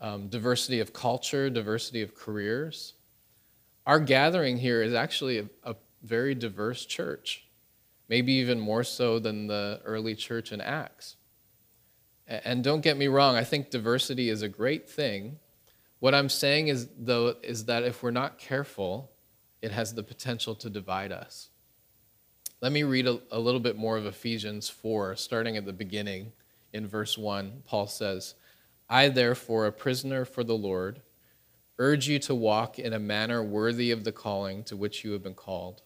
um, 0.00 0.28
diversity 0.28 0.78
of 0.78 0.92
culture, 0.92 1.48
diversity 1.48 2.02
of 2.02 2.14
careers. 2.14 2.94
Our 3.86 3.98
gathering 3.98 4.58
here 4.58 4.82
is 4.82 4.92
actually 4.92 5.38
a, 5.38 5.46
a 5.64 5.74
very 6.02 6.34
diverse 6.34 6.84
church, 6.86 7.46
maybe 8.08 8.32
even 8.34 8.60
more 8.60 8.84
so 8.84 9.18
than 9.18 9.46
the 9.46 9.80
early 9.84 10.14
church 10.14 10.52
in 10.52 10.60
Acts. 10.60 11.16
And 12.26 12.62
don't 12.62 12.82
get 12.82 12.96
me 12.96 13.06
wrong, 13.08 13.36
I 13.36 13.44
think 13.44 13.70
diversity 13.70 14.28
is 14.28 14.42
a 14.42 14.48
great 14.48 14.88
thing. 14.88 15.38
What 16.00 16.14
I'm 16.14 16.28
saying 16.28 16.68
is, 16.68 16.88
though, 16.98 17.34
is 17.42 17.64
that 17.64 17.82
if 17.82 18.02
we're 18.02 18.10
not 18.10 18.38
careful, 18.38 19.10
it 19.62 19.72
has 19.72 19.94
the 19.94 20.02
potential 20.02 20.54
to 20.56 20.70
divide 20.70 21.10
us. 21.10 21.48
Let 22.60 22.72
me 22.72 22.82
read 22.82 23.06
a, 23.06 23.20
a 23.30 23.38
little 23.38 23.60
bit 23.60 23.76
more 23.76 23.96
of 23.96 24.06
Ephesians 24.06 24.68
4, 24.68 25.16
starting 25.16 25.56
at 25.56 25.64
the 25.64 25.72
beginning 25.72 26.32
in 26.72 26.86
verse 26.86 27.16
1. 27.16 27.62
Paul 27.64 27.86
says, 27.86 28.34
I, 28.90 29.08
therefore, 29.08 29.66
a 29.66 29.72
prisoner 29.72 30.24
for 30.24 30.44
the 30.44 30.56
Lord, 30.56 31.00
urge 31.78 32.08
you 32.08 32.18
to 32.20 32.34
walk 32.34 32.78
in 32.78 32.92
a 32.92 32.98
manner 32.98 33.42
worthy 33.42 33.90
of 33.90 34.04
the 34.04 34.12
calling 34.12 34.64
to 34.64 34.76
which 34.76 35.04
you 35.04 35.12
have 35.12 35.22
been 35.22 35.34
called 35.34 35.82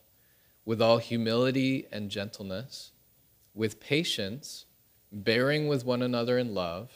with 0.64 0.80
all 0.80 0.98
humility 0.98 1.86
and 1.90 2.10
gentleness, 2.10 2.92
with 3.54 3.80
patience, 3.80 4.66
bearing 5.10 5.68
with 5.68 5.84
one 5.84 6.02
another 6.02 6.38
in 6.38 6.54
love, 6.54 6.90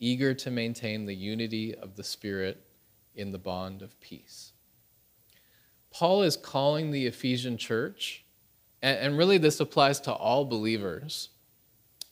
eager 0.00 0.34
to 0.34 0.50
maintain 0.50 1.06
the 1.06 1.14
unity 1.14 1.74
of 1.74 1.96
the 1.96 2.04
Spirit 2.04 2.64
in 3.14 3.32
the 3.32 3.38
bond 3.38 3.82
of 3.82 4.00
peace. 4.00 4.52
Paul 5.90 6.22
is 6.22 6.36
calling 6.36 6.90
the 6.90 7.06
Ephesian 7.06 7.56
church, 7.56 8.24
and 8.80 9.18
really 9.18 9.38
this 9.38 9.60
applies 9.60 10.00
to 10.00 10.12
all 10.12 10.44
believers, 10.44 11.30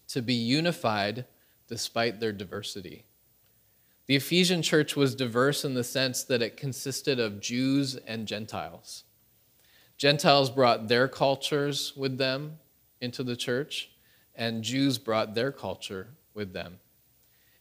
to 0.09 0.21
be 0.21 0.35
unified 0.35 1.27
despite 1.69 2.21
their 2.21 2.33
diversity. 2.33 3.05
The 4.07 4.17
Ephesian 4.17 4.63
church 4.63 4.95
was 4.95 5.17
diverse 5.17 5.65
in 5.65 5.75
the 5.75 5.85
sense 5.85 6.23
that 6.25 6.43
it 6.43 6.57
consisted 6.57 7.19
of 7.19 7.41
Jews 7.41 7.97
and 8.07 8.27
Gentiles. 8.27 9.05
Gentiles 9.97 10.51
brought 10.51 10.89
their 10.89 11.09
cultures 11.09 11.95
with 11.97 12.19
them 12.19 12.59
into 13.01 13.23
the 13.23 13.37
church, 13.37 13.91
and 14.35 14.63
Jews 14.63 14.99
brought 14.99 15.35
their 15.35 15.51
culture 15.51 16.09
with 16.35 16.53
them. 16.53 16.79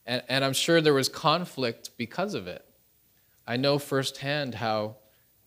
And, 0.06 0.22
and 0.28 0.44
I'm 0.44 0.54
sure 0.54 0.82
there 0.82 0.94
was 0.94 1.10
conflict 1.10 1.92
because 1.98 2.34
of 2.34 2.48
it. 2.48 2.66
I 3.48 3.58
know 3.58 3.80
firsthand 3.80 4.56
how 4.56 4.98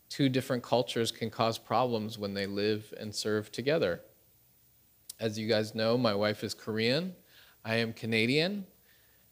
two 0.09 0.29
different 0.29 0.63
cultures 0.63 1.13
can 1.13 1.31
cause 1.31 1.59
problems 1.59 2.19
when 2.19 2.35
they 2.35 2.47
live 2.47 2.93
and 2.99 3.15
serve 3.15 3.53
together. 3.53 4.01
As 5.21 5.39
you 5.39 5.49
guys 5.49 5.75
know, 5.75 5.99
my 5.99 6.15
wife 6.15 6.43
is 6.43 6.55
Korean, 6.55 7.15
I 7.65 7.77
am 7.77 7.93
Canadian, 7.93 8.67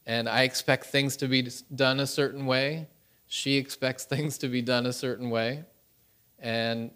and 0.05 0.29
I 0.29 0.43
expect 0.43 0.87
things 0.87 1.17
to 1.19 1.29
be 1.29 1.49
done 1.75 2.01
a 2.01 2.07
certain 2.07 2.47
way. 2.47 2.89
She 3.27 3.57
expects 3.57 4.05
things 4.05 4.39
to 4.39 4.49
be 4.49 4.63
done 4.63 4.87
a 4.87 4.93
certain 4.93 5.31
way. 5.31 5.65
And 6.39 6.91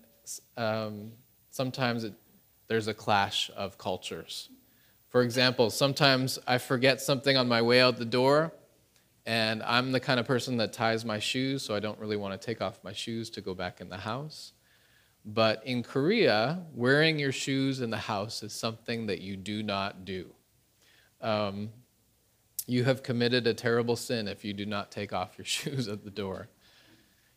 um, 0.57 1.13
sometimes 1.51 2.05
it, 2.05 2.15
there's 2.69 2.89
a 2.89 2.95
clash 2.95 3.51
of 3.57 3.79
cultures. 3.79 4.51
For 5.09 5.23
example, 5.23 5.71
sometimes 5.71 6.39
I 6.47 6.59
forget 6.59 7.01
something 7.01 7.37
on 7.37 7.49
my 7.49 7.63
way 7.63 7.81
out 7.81 7.99
the 7.99 8.05
door, 8.05 8.53
and 9.27 9.63
I'm 9.65 9.93
the 9.93 10.01
kind 10.01 10.21
of 10.21 10.27
person 10.27 10.57
that 10.59 10.73
ties 10.73 11.05
my 11.05 11.19
shoes, 11.19 11.63
so 11.63 11.75
I 11.75 11.81
don't 11.81 11.99
really 11.99 12.17
want 12.17 12.41
to 12.41 12.45
take 12.45 12.63
off 12.63 12.79
my 12.85 12.93
shoes 12.93 13.31
to 13.31 13.41
go 13.41 13.55
back 13.55 13.81
in 13.81 13.89
the 13.89 13.97
house. 13.97 14.53
But 15.25 15.63
in 15.67 15.83
Korea, 15.83 16.63
wearing 16.75 17.19
your 17.19 17.33
shoes 17.33 17.81
in 17.81 17.91
the 17.91 17.99
house 17.99 18.43
is 18.43 18.53
something 18.53 19.07
that 19.07 19.21
you 19.21 19.37
do 19.37 19.63
not 19.63 20.05
do. 20.05 20.31
Um, 21.21 21.71
you 22.67 22.85
have 22.85 23.03
committed 23.03 23.47
a 23.47 23.55
terrible 23.55 23.97
sin 23.97 24.29
if 24.29 24.45
you 24.45 24.53
do 24.53 24.65
not 24.65 24.91
take 24.91 25.13
off 25.13 25.37
your 25.37 25.45
shoes 25.57 25.89
at 25.89 26.05
the 26.05 26.11
door. 26.11 26.49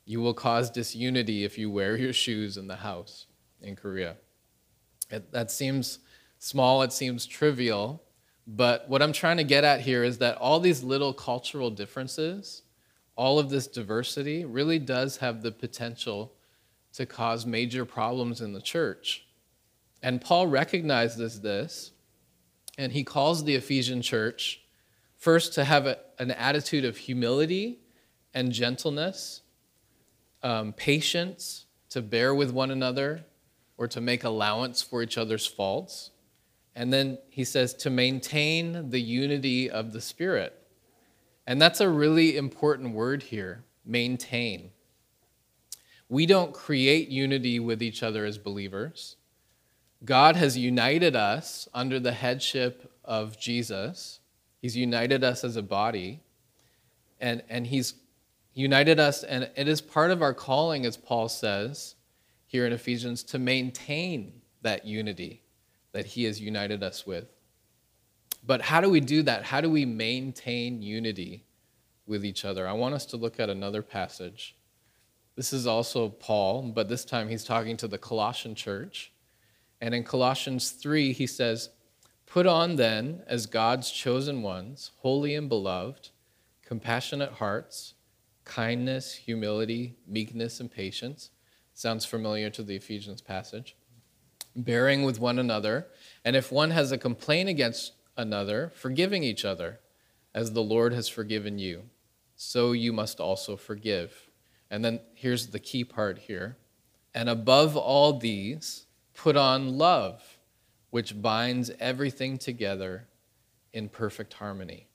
You 0.06 0.22
will 0.22 0.34
cause 0.34 0.70
disunity 0.70 1.44
if 1.44 1.58
you 1.58 1.70
wear 1.70 1.96
your 1.96 2.14
shoes 2.14 2.58
in 2.58 2.68
the 2.68 2.76
house 2.78 3.28
in 3.62 3.76
Korea. 3.76 4.18
It, 5.10 5.32
that 5.32 5.52
seems 5.52 6.00
small, 6.40 6.82
it 6.82 6.92
seems 6.92 7.26
trivial, 7.26 8.04
but 8.46 8.90
what 8.90 9.02
I'm 9.02 9.14
trying 9.14 9.38
to 9.38 9.44
get 9.44 9.64
at 9.64 9.82
here 9.82 10.04
is 10.04 10.18
that 10.18 10.38
all 10.38 10.60
these 10.60 10.84
little 10.84 11.14
cultural 11.14 11.70
differences, 11.70 12.64
all 13.16 13.40
of 13.40 13.50
this 13.50 13.68
diversity, 13.68 14.44
really 14.44 14.80
does 14.80 15.18
have 15.18 15.42
the 15.42 15.52
potential 15.52 16.34
to 16.94 17.06
cause 17.06 17.46
major 17.46 17.86
problems 17.86 18.42
in 18.42 18.54
the 18.54 18.62
church. 18.62 19.26
And 20.02 20.20
Paul 20.20 20.48
recognizes 20.48 21.40
this, 21.40 21.92
and 22.78 22.92
he 22.92 23.04
calls 23.04 23.44
the 23.44 23.56
Ephesian 23.56 24.02
church 24.02 24.62
first 25.18 25.54
to 25.54 25.64
have 25.64 25.86
a, 25.86 26.00
an 26.20 26.32
attitude 26.32 26.84
of 26.84 26.98
humility 26.98 27.80
and 28.34 28.52
gentleness, 28.52 29.43
um, 30.44 30.74
patience, 30.74 31.66
to 31.90 32.02
bear 32.02 32.36
with 32.36 32.52
one 32.52 32.72
another, 32.72 33.26
or 33.78 33.88
to 33.88 34.02
make 34.02 34.24
allowance 34.24 34.82
for 34.82 35.02
each 35.02 35.18
other's 35.18 35.46
faults. 35.46 36.12
And 36.76 36.92
then 36.92 37.18
he 37.30 37.44
says 37.44 37.74
to 37.76 37.90
maintain 37.90 38.90
the 38.90 39.02
unity 39.02 39.70
of 39.70 39.94
the 39.94 40.02
Spirit. 40.02 40.60
And 41.46 41.62
that's 41.62 41.82
a 41.82 41.90
really 41.90 42.38
important 42.38 42.94
word 42.94 43.24
here 43.24 43.64
maintain. 43.86 44.72
We 46.10 46.26
don't 46.26 46.54
create 46.54 47.10
unity 47.10 47.60
with 47.60 47.82
each 47.82 48.04
other 48.04 48.26
as 48.26 48.38
believers. 48.38 49.18
God 50.06 50.36
has 50.36 50.58
united 50.58 51.16
us 51.16 51.68
under 51.74 52.00
the 52.00 52.12
headship 52.12 52.92
of 53.04 53.40
Jesus. 53.40 54.20
He's 54.62 54.76
united 54.76 55.24
us 55.24 55.44
as 55.44 55.56
a 55.56 55.64
body. 55.64 56.22
And, 57.20 57.42
and 57.50 57.68
He's 57.68 57.94
united 58.54 59.00
us, 59.00 59.24
and 59.24 59.50
it 59.56 59.68
is 59.68 59.82
part 59.82 60.12
of 60.12 60.22
our 60.22 60.34
calling, 60.34 60.86
as 60.86 60.98
Paul 60.98 61.30
says 61.30 61.96
here 62.46 62.66
in 62.66 62.74
Ephesians, 62.74 63.24
to 63.24 63.40
maintain 63.40 64.42
that 64.62 64.86
unity 64.86 65.42
that 65.92 66.06
He 66.06 66.26
has 66.26 66.40
united 66.40 66.84
us 66.84 67.06
with. 67.06 67.26
But 68.46 68.62
how 68.62 68.82
do 68.82 68.90
we 68.90 69.00
do 69.00 69.24
that? 69.24 69.44
How 69.44 69.62
do 69.62 69.70
we 69.70 69.86
maintain 69.86 70.82
unity 70.82 71.46
with 72.06 72.26
each 72.26 72.44
other? 72.44 72.68
I 72.68 72.74
want 72.74 72.96
us 72.96 73.06
to 73.08 73.18
look 73.18 73.40
at 73.40 73.50
another 73.50 73.82
passage. 73.82 74.56
This 75.36 75.54
is 75.54 75.66
also 75.66 76.10
Paul, 76.10 76.72
but 76.76 76.90
this 76.90 77.06
time 77.06 77.30
he's 77.30 77.44
talking 77.44 77.78
to 77.78 77.88
the 77.88 77.98
Colossian 77.98 78.54
church. 78.54 79.12
And 79.82 79.96
in 79.96 80.04
Colossians 80.04 80.72
3, 80.72 81.14
he 81.14 81.26
says, 81.26 81.70
Put 82.26 82.46
on 82.46 82.76
then, 82.76 83.24
as 83.28 83.46
God's 83.46 83.92
chosen 83.92 84.42
ones, 84.42 84.92
holy 84.98 85.36
and 85.36 85.50
beloved, 85.50 86.10
compassionate 86.66 87.34
hearts, 87.34 87.94
kindness, 88.46 89.14
humility, 89.14 89.96
meekness, 90.08 90.60
and 90.60 90.72
patience. 90.72 91.30
Sounds 91.74 92.06
familiar 92.06 92.50
to 92.52 92.64
the 92.64 92.76
Ephesians 92.76 93.22
passage 93.22 93.76
bearing 94.56 95.04
with 95.04 95.20
one 95.20 95.40
another, 95.40 95.88
and 96.24 96.36
if 96.36 96.52
one 96.52 96.72
has 96.72 96.92
a 96.92 96.98
complaint 96.98 97.50
against 97.50 97.94
another, 98.16 98.72
forgiving 98.76 99.24
each 99.24 99.46
other, 99.46 99.80
as 100.34 100.52
the 100.52 100.64
Lord 100.64 100.94
has 100.94 101.08
forgiven 101.08 101.60
you, 101.60 101.84
so 102.36 102.72
you 102.72 102.92
must 102.92 103.20
also 103.20 103.56
forgive. 103.56 104.30
And 104.70 104.84
then 104.84 105.00
here's 105.14 105.48
the 105.48 105.60
key 105.60 105.84
part 105.84 106.18
here. 106.18 106.58
And 107.14 107.30
above 107.30 107.78
all 107.78 108.18
these, 108.18 108.88
put 109.14 109.38
on 109.38 109.78
love, 109.78 110.40
which 110.90 111.22
binds 111.22 111.72
everything 111.80 112.38
together 112.38 113.08
in 113.72 113.90
perfect 113.90 114.34
harmony. 114.34 114.88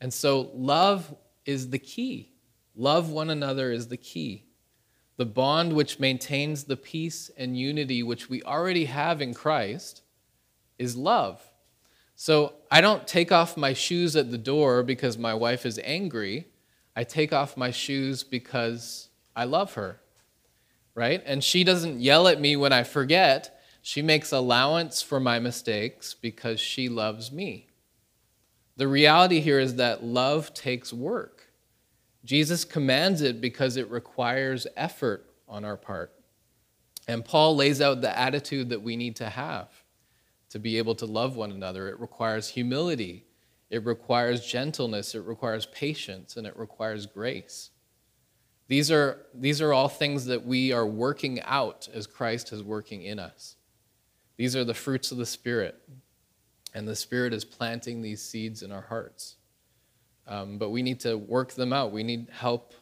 And 0.00 0.12
so, 0.12 0.50
love 0.54 1.14
is 1.44 1.70
the 1.70 1.78
key. 1.78 2.31
Love 2.74 3.10
one 3.10 3.30
another 3.30 3.70
is 3.70 3.88
the 3.88 3.96
key. 3.96 4.44
The 5.16 5.26
bond 5.26 5.74
which 5.74 6.00
maintains 6.00 6.64
the 6.64 6.76
peace 6.76 7.30
and 7.36 7.56
unity 7.56 8.02
which 8.02 8.30
we 8.30 8.42
already 8.42 8.86
have 8.86 9.20
in 9.20 9.34
Christ 9.34 10.02
is 10.78 10.96
love. 10.96 11.42
So 12.16 12.54
I 12.70 12.80
don't 12.80 13.06
take 13.06 13.32
off 13.32 13.56
my 13.56 13.72
shoes 13.72 14.16
at 14.16 14.30
the 14.30 14.38
door 14.38 14.82
because 14.82 15.18
my 15.18 15.34
wife 15.34 15.66
is 15.66 15.80
angry. 15.82 16.46
I 16.94 17.04
take 17.04 17.32
off 17.32 17.56
my 17.56 17.70
shoes 17.70 18.22
because 18.22 19.08
I 19.34 19.44
love 19.44 19.74
her, 19.74 20.00
right? 20.94 21.22
And 21.24 21.42
she 21.42 21.64
doesn't 21.64 22.00
yell 22.00 22.28
at 22.28 22.40
me 22.40 22.56
when 22.56 22.72
I 22.72 22.82
forget. 22.82 23.60
She 23.82 24.02
makes 24.02 24.30
allowance 24.30 25.02
for 25.02 25.18
my 25.18 25.38
mistakes 25.38 26.14
because 26.14 26.60
she 26.60 26.88
loves 26.88 27.32
me. 27.32 27.68
The 28.76 28.88
reality 28.88 29.40
here 29.40 29.58
is 29.58 29.76
that 29.76 30.04
love 30.04 30.54
takes 30.54 30.92
work. 30.92 31.41
Jesus 32.24 32.64
commands 32.64 33.20
it 33.22 33.40
because 33.40 33.76
it 33.76 33.90
requires 33.90 34.66
effort 34.76 35.28
on 35.48 35.64
our 35.64 35.76
part. 35.76 36.12
And 37.08 37.24
Paul 37.24 37.56
lays 37.56 37.80
out 37.80 38.00
the 38.00 38.16
attitude 38.16 38.68
that 38.68 38.82
we 38.82 38.96
need 38.96 39.16
to 39.16 39.28
have 39.28 39.68
to 40.50 40.58
be 40.58 40.78
able 40.78 40.94
to 40.96 41.06
love 41.06 41.34
one 41.34 41.50
another. 41.50 41.88
It 41.88 41.98
requires 41.98 42.48
humility, 42.48 43.24
it 43.70 43.84
requires 43.84 44.46
gentleness, 44.46 45.14
it 45.14 45.24
requires 45.24 45.66
patience, 45.66 46.36
and 46.36 46.46
it 46.46 46.56
requires 46.56 47.06
grace. 47.06 47.70
These 48.68 48.90
are, 48.90 49.26
these 49.34 49.60
are 49.60 49.72
all 49.72 49.88
things 49.88 50.26
that 50.26 50.46
we 50.46 50.72
are 50.72 50.86
working 50.86 51.40
out 51.42 51.88
as 51.92 52.06
Christ 52.06 52.52
is 52.52 52.62
working 52.62 53.02
in 53.02 53.18
us. 53.18 53.56
These 54.36 54.54
are 54.56 54.64
the 54.64 54.74
fruits 54.74 55.10
of 55.10 55.18
the 55.18 55.26
Spirit, 55.26 55.76
and 56.74 56.86
the 56.86 56.96
Spirit 56.96 57.32
is 57.32 57.44
planting 57.44 58.00
these 58.00 58.22
seeds 58.22 58.62
in 58.62 58.72
our 58.72 58.82
hearts. 58.82 59.36
Um, 60.26 60.58
but 60.58 60.70
we 60.70 60.82
need 60.82 61.00
to 61.00 61.16
work 61.16 61.52
them 61.52 61.72
out. 61.72 61.92
We 61.92 62.02
need 62.02 62.28
help 62.30 62.74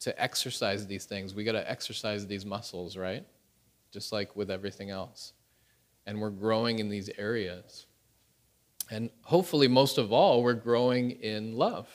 to 0.00 0.22
exercise 0.22 0.86
these 0.86 1.04
things. 1.04 1.34
We 1.34 1.44
got 1.44 1.52
to 1.52 1.70
exercise 1.70 2.26
these 2.26 2.46
muscles, 2.46 2.96
right? 2.96 3.24
Just 3.92 4.12
like 4.12 4.36
with 4.36 4.50
everything 4.50 4.90
else. 4.90 5.32
And 6.06 6.20
we're 6.20 6.30
growing 6.30 6.78
in 6.78 6.88
these 6.88 7.10
areas. 7.18 7.86
And 8.90 9.10
hopefully, 9.22 9.68
most 9.68 9.98
of 9.98 10.12
all, 10.12 10.42
we're 10.42 10.54
growing 10.54 11.10
in 11.10 11.56
love. 11.56 11.88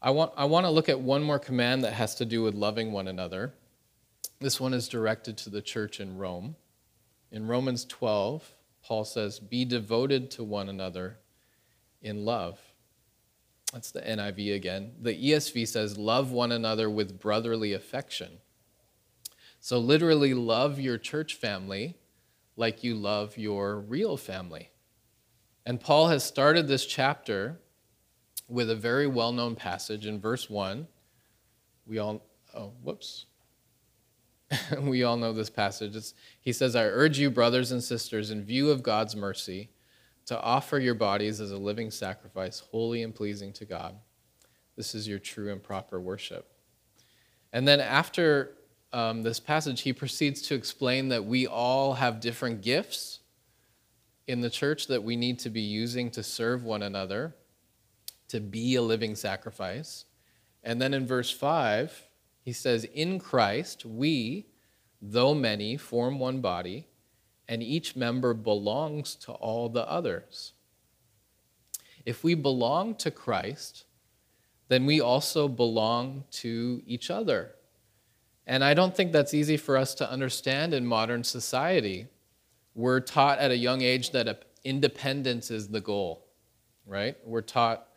I 0.00 0.10
want, 0.10 0.32
I 0.36 0.44
want 0.44 0.64
to 0.64 0.70
look 0.70 0.88
at 0.88 1.00
one 1.00 1.22
more 1.22 1.38
command 1.38 1.84
that 1.84 1.92
has 1.92 2.14
to 2.16 2.24
do 2.24 2.42
with 2.42 2.54
loving 2.54 2.92
one 2.92 3.08
another. 3.08 3.52
This 4.40 4.60
one 4.60 4.72
is 4.72 4.88
directed 4.88 5.36
to 5.38 5.50
the 5.50 5.62
church 5.62 6.00
in 6.00 6.16
Rome. 6.16 6.56
In 7.30 7.46
Romans 7.46 7.84
12, 7.84 8.54
Paul 8.82 9.04
says, 9.04 9.38
Be 9.40 9.64
devoted 9.64 10.30
to 10.32 10.44
one 10.44 10.68
another 10.68 11.18
in 12.00 12.24
love. 12.24 12.58
That's 13.72 13.90
the 13.90 14.00
NIV 14.00 14.54
again. 14.54 14.92
The 15.00 15.14
ESV 15.14 15.68
says, 15.68 15.98
Love 15.98 16.32
one 16.32 16.52
another 16.52 16.88
with 16.88 17.20
brotherly 17.20 17.72
affection. 17.72 18.38
So, 19.60 19.78
literally, 19.78 20.34
love 20.34 20.80
your 20.80 20.98
church 20.98 21.34
family 21.34 21.96
like 22.56 22.82
you 22.82 22.94
love 22.94 23.36
your 23.36 23.78
real 23.78 24.16
family. 24.16 24.70
And 25.66 25.80
Paul 25.80 26.08
has 26.08 26.24
started 26.24 26.66
this 26.66 26.86
chapter 26.86 27.60
with 28.48 28.70
a 28.70 28.74
very 28.74 29.06
well 29.06 29.32
known 29.32 29.54
passage 29.54 30.06
in 30.06 30.20
verse 30.20 30.48
1. 30.48 30.86
We 31.86 31.98
all, 31.98 32.22
oh, 32.54 32.72
whoops. 32.82 33.26
we 34.80 35.04
all 35.04 35.16
know 35.16 35.32
this 35.32 35.50
passage. 35.50 35.94
It's, 35.94 36.14
he 36.40 36.52
says, 36.52 36.74
I 36.74 36.84
urge 36.84 37.18
you, 37.18 37.30
brothers 37.30 37.70
and 37.70 37.82
sisters, 37.82 38.30
in 38.30 38.44
view 38.44 38.70
of 38.70 38.82
God's 38.82 39.14
mercy, 39.14 39.70
to 40.28 40.38
offer 40.42 40.78
your 40.78 40.94
bodies 40.94 41.40
as 41.40 41.52
a 41.52 41.56
living 41.56 41.90
sacrifice, 41.90 42.62
holy 42.70 43.02
and 43.02 43.14
pleasing 43.14 43.50
to 43.50 43.64
God. 43.64 43.94
This 44.76 44.94
is 44.94 45.08
your 45.08 45.18
true 45.18 45.50
and 45.50 45.62
proper 45.62 45.98
worship. 45.98 46.52
And 47.50 47.66
then 47.66 47.80
after 47.80 48.58
um, 48.92 49.22
this 49.22 49.40
passage, 49.40 49.80
he 49.80 49.94
proceeds 49.94 50.42
to 50.42 50.54
explain 50.54 51.08
that 51.08 51.24
we 51.24 51.46
all 51.46 51.94
have 51.94 52.20
different 52.20 52.60
gifts 52.60 53.20
in 54.26 54.42
the 54.42 54.50
church 54.50 54.86
that 54.88 55.02
we 55.02 55.16
need 55.16 55.38
to 55.38 55.48
be 55.48 55.62
using 55.62 56.10
to 56.10 56.22
serve 56.22 56.62
one 56.62 56.82
another, 56.82 57.34
to 58.28 58.38
be 58.38 58.74
a 58.74 58.82
living 58.82 59.14
sacrifice. 59.14 60.04
And 60.62 60.80
then 60.80 60.92
in 60.92 61.06
verse 61.06 61.30
5, 61.30 62.06
he 62.42 62.52
says, 62.52 62.84
In 62.84 63.18
Christ, 63.18 63.86
we, 63.86 64.48
though 65.00 65.32
many, 65.32 65.78
form 65.78 66.18
one 66.18 66.42
body, 66.42 66.86
and 67.48 67.62
each 67.62 67.96
member 67.96 68.34
belongs 68.34 69.14
to 69.14 69.32
all 69.32 69.68
the 69.68 69.88
others. 69.88 70.52
If 72.04 72.22
we 72.22 72.34
belong 72.34 72.94
to 72.96 73.10
Christ, 73.10 73.84
then 74.68 74.84
we 74.84 75.00
also 75.00 75.48
belong 75.48 76.24
to 76.30 76.82
each 76.86 77.10
other. 77.10 77.52
And 78.46 78.62
I 78.62 78.74
don't 78.74 78.94
think 78.94 79.12
that's 79.12 79.34
easy 79.34 79.56
for 79.56 79.76
us 79.76 79.94
to 79.96 80.10
understand 80.10 80.72
in 80.72 80.86
modern 80.86 81.24
society. 81.24 82.06
We're 82.74 83.00
taught 83.00 83.38
at 83.38 83.50
a 83.50 83.56
young 83.56 83.82
age 83.82 84.10
that 84.12 84.44
independence 84.64 85.50
is 85.50 85.68
the 85.68 85.80
goal, 85.80 86.26
right? 86.86 87.16
We're 87.24 87.42
taught 87.42 87.88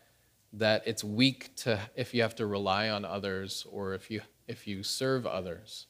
that 0.54 0.84
it's 0.86 1.04
weak 1.04 1.56
to 1.56 1.80
if 1.96 2.14
you 2.14 2.22
have 2.22 2.36
to 2.36 2.46
rely 2.46 2.90
on 2.90 3.06
others 3.06 3.66
or 3.72 3.94
if 3.94 4.12
you 4.12 4.22
if 4.48 4.68
you 4.68 4.84
serve 4.84 5.26
others. 5.26 5.88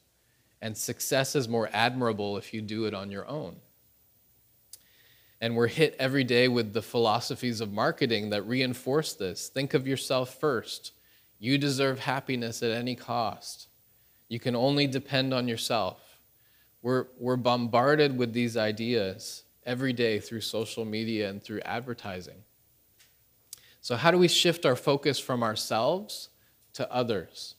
And 0.62 0.76
success 0.76 1.34
is 1.34 1.48
more 1.48 1.68
admirable 1.72 2.38
if 2.38 2.54
you 2.54 2.62
do 2.62 2.84
it 2.84 2.94
on 2.94 3.10
your 3.10 3.26
own. 3.26 3.56
And 5.40 5.56
we're 5.56 5.66
hit 5.66 5.96
every 5.98 6.22
day 6.22 6.46
with 6.46 6.72
the 6.72 6.80
philosophies 6.80 7.60
of 7.60 7.72
marketing 7.72 8.30
that 8.30 8.46
reinforce 8.46 9.12
this. 9.14 9.48
Think 9.48 9.74
of 9.74 9.88
yourself 9.88 10.38
first. 10.38 10.92
You 11.40 11.58
deserve 11.58 11.98
happiness 11.98 12.62
at 12.62 12.70
any 12.70 12.94
cost. 12.94 13.66
You 14.28 14.38
can 14.38 14.54
only 14.54 14.86
depend 14.86 15.34
on 15.34 15.48
yourself. 15.48 15.98
We're, 16.80 17.06
we're 17.18 17.36
bombarded 17.36 18.16
with 18.16 18.32
these 18.32 18.56
ideas 18.56 19.42
every 19.66 19.92
day 19.92 20.20
through 20.20 20.42
social 20.42 20.84
media 20.84 21.28
and 21.28 21.42
through 21.42 21.60
advertising. 21.62 22.44
So, 23.80 23.96
how 23.96 24.12
do 24.12 24.18
we 24.18 24.28
shift 24.28 24.64
our 24.64 24.76
focus 24.76 25.18
from 25.18 25.42
ourselves 25.42 26.28
to 26.74 26.90
others? 26.92 27.56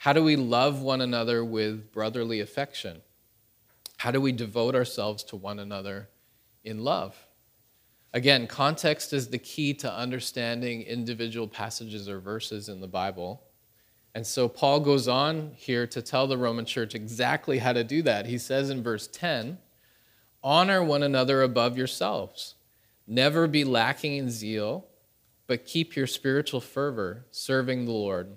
How 0.00 0.12
do 0.12 0.22
we 0.22 0.36
love 0.36 0.82
one 0.82 1.00
another 1.00 1.44
with 1.44 1.92
brotherly 1.92 2.40
affection? 2.40 3.02
How 3.98 4.10
do 4.10 4.20
we 4.20 4.32
devote 4.32 4.74
ourselves 4.74 5.22
to 5.24 5.36
one 5.36 5.58
another 5.58 6.08
in 6.64 6.84
love. 6.84 7.16
Again, 8.12 8.46
context 8.46 9.12
is 9.12 9.28
the 9.28 9.38
key 9.38 9.72
to 9.74 9.92
understanding 9.92 10.82
individual 10.82 11.46
passages 11.46 12.08
or 12.08 12.18
verses 12.18 12.68
in 12.68 12.80
the 12.80 12.88
Bible. 12.88 13.42
And 14.14 14.26
so 14.26 14.48
Paul 14.48 14.80
goes 14.80 15.06
on 15.06 15.52
here 15.54 15.86
to 15.86 16.02
tell 16.02 16.26
the 16.26 16.36
Roman 16.36 16.64
church 16.64 16.94
exactly 16.94 17.58
how 17.58 17.72
to 17.72 17.84
do 17.84 18.02
that. 18.02 18.26
He 18.26 18.38
says 18.38 18.70
in 18.70 18.82
verse 18.82 19.06
10 19.06 19.58
Honor 20.42 20.82
one 20.82 21.02
another 21.02 21.42
above 21.42 21.76
yourselves. 21.76 22.54
Never 23.06 23.46
be 23.46 23.62
lacking 23.62 24.16
in 24.16 24.30
zeal, 24.30 24.86
but 25.46 25.66
keep 25.66 25.94
your 25.94 26.06
spiritual 26.06 26.60
fervor 26.60 27.26
serving 27.30 27.84
the 27.84 27.92
Lord. 27.92 28.36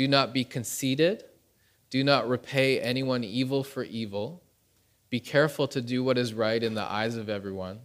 Do 0.00 0.08
not 0.08 0.32
be 0.32 0.44
conceited. 0.44 1.24
Do 1.90 2.02
not 2.02 2.26
repay 2.26 2.80
anyone 2.80 3.22
evil 3.22 3.62
for 3.62 3.84
evil 3.84 4.42
be 5.10 5.20
careful 5.20 5.68
to 5.68 5.82
do 5.82 6.02
what 6.02 6.16
is 6.16 6.32
right 6.32 6.62
in 6.62 6.72
the 6.72 6.90
eyes 6.90 7.16
of 7.16 7.28
everyone. 7.28 7.80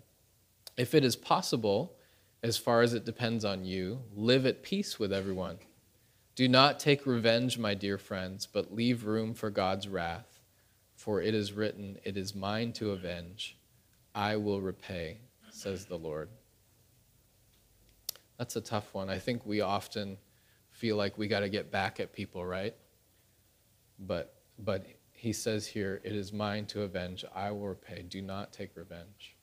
If 0.78 0.96
it 0.96 1.04
is 1.04 1.18
possible, 1.18 1.98
as 2.42 2.58
far 2.58 2.84
as 2.84 2.94
it 2.94 3.04
depends 3.04 3.44
on 3.44 3.66
you, 3.66 4.04
live 4.16 4.46
at 4.46 4.64
peace 4.64 4.98
with 4.98 5.12
everyone. 5.12 5.58
Do 6.36 6.48
not 6.48 6.80
take 6.80 7.06
revenge, 7.06 7.58
my 7.58 7.74
dear 7.74 7.98
friends, 7.98 8.46
but 8.46 8.74
leave 8.74 9.06
room 9.06 9.34
for 9.34 9.50
God's 9.50 9.90
wrath. 9.90 10.40
For 10.96 11.22
it 11.22 11.34
is 11.34 11.52
written, 11.52 11.98
It 12.06 12.16
is 12.16 12.34
mine 12.34 12.72
to 12.74 12.92
avenge. 12.92 13.58
I 14.14 14.38
will 14.38 14.62
repay, 14.62 15.18
says 15.50 15.86
the 15.86 15.98
Lord. 15.98 16.30
That's 18.38 18.56
a 18.56 18.62
tough 18.62 18.94
one. 18.94 19.10
I 19.10 19.20
think 19.20 19.46
we 19.46 19.60
often 19.60 20.18
feel 20.76 20.98
like 20.98 21.18
we 21.18 21.28
got 21.28 21.40
to 21.40 21.50
get 21.50 21.72
back 21.72 22.00
at 22.00 22.12
people, 22.12 22.46
right? 22.46 22.76
But, 24.00 24.36
but 24.60 24.86
he 25.14 25.32
says 25.32 25.66
here, 25.66 26.02
It 26.04 26.14
is 26.14 26.34
mine 26.34 26.66
to 26.68 26.82
avenge. 26.82 27.24
I 27.34 27.52
will 27.52 27.70
repay. 27.70 28.04
Do 28.04 28.22
not 28.22 28.52
take 28.52 28.76
revenge. 28.76 29.36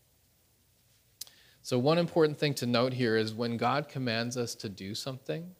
So, 1.62 1.78
one 1.78 1.98
important 1.98 2.38
thing 2.38 2.54
to 2.54 2.66
note 2.66 2.92
here 2.92 3.16
is 3.16 3.32
when 3.32 3.56
God 3.56 3.88
commands 3.88 4.36
us 4.36 4.54
to 4.56 4.68
do 4.68 4.94
something, 4.94 5.50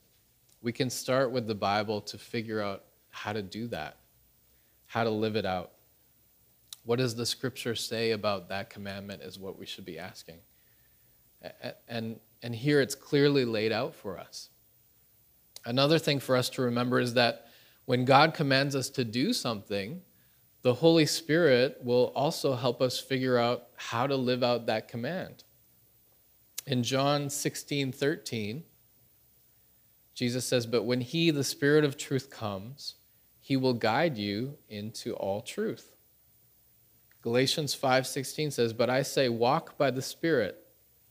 we 0.61 0.73
can 0.73 0.91
start 0.91 1.31
with 1.31 1.47
the 1.47 1.55
Bible 1.55 2.01
to 2.03 2.19
figure 2.19 2.61
out 2.61 2.85
how 3.11 3.33
to 3.33 3.43
do 3.43 3.67
that, 3.69 3.97
how 4.87 5.05
to 5.05 5.11
live 5.11 5.37
it 5.37 5.47
out. 5.47 5.73
What 6.85 6.99
does 6.99 7.15
the 7.15 7.27
scripture 7.27 7.75
say 7.75 8.11
about 8.11 8.49
that 8.49 8.69
commandment, 8.69 9.23
is 9.23 9.39
what 9.39 9.59
we 9.59 9.67
should 9.67 9.85
be 9.85 9.99
asking. 9.99 10.39
And, 11.89 12.21
and 12.43 12.55
here 12.55 12.81
it's 12.81 12.95
clearly 12.95 13.45
laid 13.45 13.73
out 13.73 13.95
for 13.95 14.19
us. 14.19 14.51
Another 15.65 15.99
thing 15.99 16.21
for 16.21 16.37
us 16.37 16.49
to 16.51 16.63
remember 16.63 16.99
is 16.99 17.15
that 17.15 17.47
when 17.85 18.05
God 18.05 18.35
commands 18.35 18.75
us 18.75 18.89
to 18.91 19.05
do 19.05 19.33
something, 19.33 20.03
the 20.63 20.75
Holy 20.75 21.07
Spirit 21.07 21.79
will 21.83 22.13
also 22.15 22.55
help 22.55 22.81
us 22.81 22.99
figure 22.99 23.39
out 23.39 23.69
how 23.77 24.07
to 24.07 24.17
live 24.17 24.43
out 24.43 24.67
that 24.67 24.89
command. 24.89 25.45
In 26.67 26.83
John 26.83 27.29
16 27.29 27.93
13, 27.93 28.63
Jesus 30.15 30.45
says, 30.45 30.67
But 30.67 30.85
when 30.85 31.01
He, 31.01 31.31
the 31.31 31.43
Spirit 31.43 31.85
of 31.85 31.97
truth, 31.97 32.31
comes, 32.31 32.95
He 33.41 33.57
will 33.57 33.75
guide 33.75 34.17
you 34.17 34.59
into 34.69 35.15
all 35.15 35.41
truth. 35.41 35.93
Galatians 37.23 37.73
5:16 37.73 38.51
says, 38.51 38.73
"But 38.73 38.91
I 38.91 39.03
say 39.03 39.29
walk 39.29 39.79
by 39.79 39.93
the 39.93 40.03
Spirit, 40.03 40.67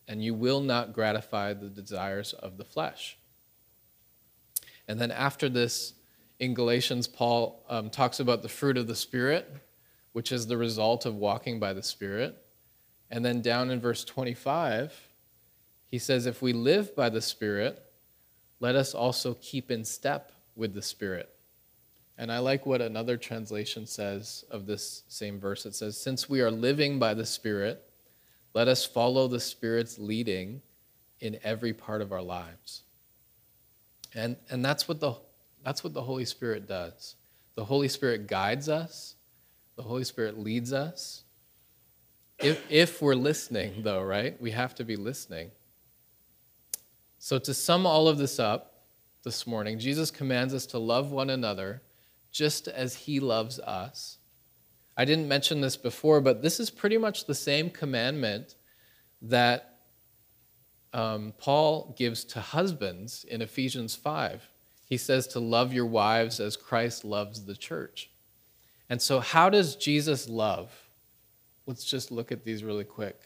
and 0.07 0.23
you 0.23 0.33
will 0.33 0.59
not 0.59 0.91
gratify 0.91 1.53
the 1.53 1.69
desires 1.69 2.33
of 2.33 2.57
the 2.57 2.65
flesh." 2.65 3.17
And 4.91 4.99
then 4.99 5.10
after 5.10 5.47
this 5.47 5.93
in 6.38 6.54
Galatians, 6.54 7.08
Paul 7.08 7.63
um, 7.69 7.89
talks 7.89 8.19
about 8.19 8.41
the 8.41 8.49
fruit 8.49 8.75
of 8.75 8.88
the 8.88 8.95
Spirit, 8.95 9.49
which 10.12 10.34
is 10.34 10.47
the 10.47 10.58
result 10.58 11.06
of 11.06 11.15
walking 11.15 11.62
by 11.62 11.71
the 11.71 11.82
Spirit. 11.82 12.38
And 13.10 13.23
then 13.23 13.41
down 13.41 13.71
in 13.71 13.80
verse 13.80 14.04
25, 14.04 14.93
he 15.88 15.97
says, 15.97 16.25
If 16.25 16.41
we 16.41 16.51
live 16.51 16.93
by 16.93 17.08
the 17.08 17.22
Spirit, 17.22 17.82
let 18.59 18.76
us 18.76 18.93
also 18.93 19.38
keep 19.39 19.72
in 19.72 19.86
step 19.86 20.34
with 20.57 20.74
the 20.74 20.82
Spirit. 20.82 21.30
And 22.18 22.30
I 22.30 22.39
like 22.39 22.65
what 22.65 22.82
another 22.82 23.15
translation 23.15 23.88
says 23.88 24.43
of 24.51 24.65
this 24.65 25.03
same 25.07 25.39
verse. 25.39 25.65
It 25.65 25.74
says, 25.74 25.97
Since 25.97 26.28
we 26.28 26.41
are 26.41 26.51
living 26.51 26.99
by 26.99 27.13
the 27.13 27.26
Spirit, 27.26 27.82
let 28.53 28.68
us 28.68 28.86
follow 28.86 29.30
the 29.30 29.39
Spirit's 29.39 29.97
leading 29.97 30.61
in 31.22 31.39
every 31.43 31.72
part 31.72 32.01
of 32.01 32.11
our 32.11 32.22
lives. 32.22 32.84
And, 34.14 34.36
and 34.49 34.64
that's 34.64 34.88
what 34.88 34.99
the 34.99 35.16
that's 35.64 35.84
what 35.84 35.93
the 35.93 36.01
Holy 36.01 36.26
Spirit 36.26 36.68
does. 36.68 37.16
The 37.55 37.66
Holy 37.66 37.88
Spirit 37.88 38.28
guides 38.28 38.68
us, 38.70 39.16
the 39.76 39.84
Holy 39.84 40.03
Spirit 40.03 40.39
leads 40.39 40.74
us. 40.74 41.24
If, 42.39 42.64
if 42.72 43.01
we're 43.01 43.14
listening, 43.14 43.84
though, 43.84 44.01
right? 44.01 44.41
We 44.41 44.51
have 44.51 44.74
to 44.76 44.84
be 44.84 44.95
listening. 44.95 45.51
So, 47.20 47.38
to 47.38 47.53
sum 47.53 47.86
all 47.86 48.07
of 48.07 48.18
this 48.18 48.39
up 48.39 48.86
this 49.24 49.45
morning, 49.45 49.78
Jesus 49.78 50.09
commands 50.09 50.55
us 50.55 50.66
to 50.68 50.80
love 50.80 51.12
one 51.12 51.30
another 51.30 51.84
just 52.32 52.68
as 52.68 52.95
he 52.95 53.20
loves 53.20 53.59
us. 53.59 54.18
I 54.97 55.05
didn't 55.05 55.28
mention 55.28 55.62
this 55.62 55.78
before, 55.78 56.20
but 56.20 56.41
this 56.41 56.59
is 56.59 56.72
pretty 56.72 56.97
much 56.97 57.26
the 57.26 57.36
same 57.36 57.70
commandment 57.70 58.55
that 59.22 59.70
um, 60.93 61.33
Paul 61.37 61.95
gives 61.97 62.23
to 62.25 62.41
husbands 62.41 63.23
in 63.23 63.41
Ephesians 63.41 63.95
5. 63.95 64.49
He 64.85 64.97
says 64.97 65.25
to 65.27 65.39
love 65.39 65.73
your 65.73 65.85
wives 65.85 66.39
as 66.39 66.57
Christ 66.57 67.05
loves 67.05 67.45
the 67.45 67.55
church. 67.55 68.09
And 68.89 69.01
so, 69.01 69.21
how 69.21 69.49
does 69.49 69.77
Jesus 69.77 70.27
love? 70.27 70.69
Let's 71.65 71.85
just 71.85 72.11
look 72.11 72.31
at 72.31 72.43
these 72.43 72.63
really 72.63 72.83
quick, 72.83 73.21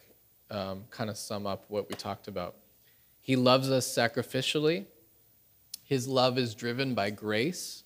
um, 0.51 0.83
kind 0.91 1.09
of 1.09 1.17
sum 1.17 1.47
up 1.47 1.65
what 1.69 1.89
we 1.89 1.95
talked 1.95 2.27
about. 2.27 2.55
He 3.19 3.35
loves 3.35 3.71
us 3.71 3.87
sacrificially. 3.87 4.85
His 5.83 6.07
love 6.07 6.37
is 6.37 6.53
driven 6.53 6.93
by 6.93 7.09
grace, 7.09 7.83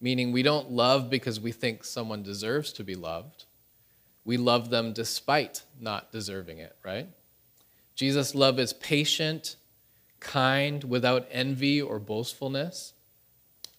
meaning 0.00 0.30
we 0.30 0.44
don't 0.44 0.70
love 0.70 1.10
because 1.10 1.40
we 1.40 1.50
think 1.50 1.82
someone 1.82 2.22
deserves 2.22 2.72
to 2.74 2.84
be 2.84 2.94
loved. 2.94 3.46
We 4.24 4.36
love 4.36 4.70
them 4.70 4.92
despite 4.92 5.64
not 5.80 6.12
deserving 6.12 6.58
it, 6.58 6.76
right? 6.84 7.08
Jesus' 7.96 8.34
love 8.34 8.60
is 8.60 8.74
patient, 8.74 9.56
kind, 10.20 10.84
without 10.84 11.26
envy 11.30 11.80
or 11.80 11.98
boastfulness. 11.98 12.92